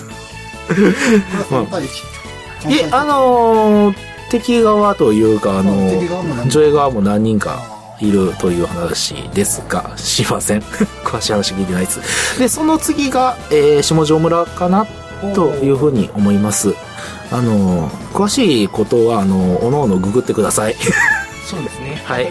[2.68, 3.96] え、あのー
[4.30, 7.62] 敵側というか、あの敵側も何人ジョー側も何人か
[8.00, 10.60] いるという話ですが、しません。
[11.04, 12.38] 詳しい話聞いてないです。
[12.38, 14.86] で、その次が、えー下條村かな
[15.34, 16.74] というふうに思います。
[17.32, 20.76] あのー詳しいことは、あのおのおのググってください。
[21.50, 22.00] そうですね。
[22.04, 22.30] はい。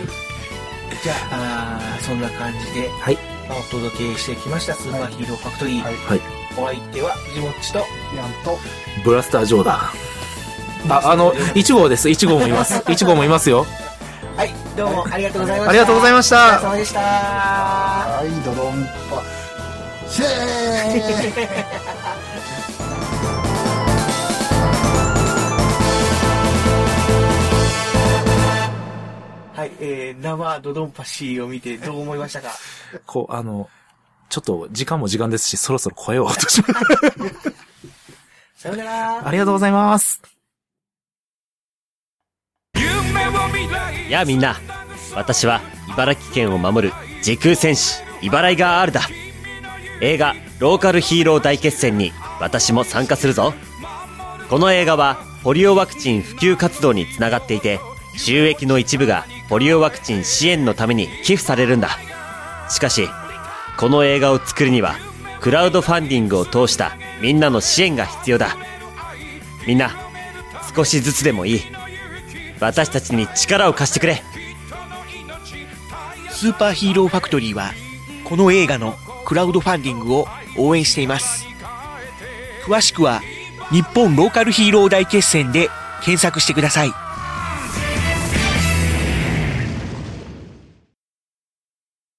[1.03, 3.17] じゃあ、あーそんな感じで、はい。
[3.49, 5.83] まあお届けしてきましたスーパーヒーローファクトリー。
[5.83, 6.38] はい。
[6.59, 7.87] お相手は、ジモッチと、ヤン
[8.43, 8.57] と、
[9.05, 9.93] ブラスタージョーだ。
[10.89, 12.09] あ、あの、1号です。
[12.09, 12.73] 1号もいます。
[12.87, 13.65] 1号もいますよ。
[14.35, 15.69] はい、どうもありがとうございました。
[15.69, 16.99] ありがとうございましたお疲れ様でした。
[16.99, 19.23] はい、ドドンパ。
[20.09, 20.29] シェー
[29.59, 32.51] はい、えー、生ドドンパシーを見てどう思いましたか？
[33.05, 33.69] こう、あの、
[34.29, 37.53] ちょっと時間も時間ですし、そろそろ声を落とします。
[38.55, 39.27] さよなら。
[39.27, 40.21] ありがとうございます。
[44.09, 44.57] やあみんな
[45.15, 49.01] 私は茨城県を守る時空戦士茨城が R だ
[50.01, 53.53] 映画「ローカルヒーロー大決戦」に私も参加するぞ
[54.49, 57.79] この映画はポリオワクチン普及活動につながっていて
[58.17, 61.89] 収益の一部がポリオワクチン支援のために寄付されるんだ
[62.69, 63.07] しかし、
[63.79, 64.97] この映画を作るには、
[65.39, 68.57] クラウドファンディングを通したみんなの支援が必要だ。
[69.65, 69.91] みんな、
[70.75, 71.61] 少しずつでもいい。
[72.59, 74.21] 私たちに力を貸してくれ。
[76.29, 77.71] スーパーヒーローファクトリーは、
[78.25, 80.27] この映画のクラウドファンディングを
[80.57, 81.47] 応援しています。
[82.65, 83.21] 詳しくは、
[83.71, 85.69] 日本ローカルヒーロー大決戦で
[86.03, 86.91] 検索してください。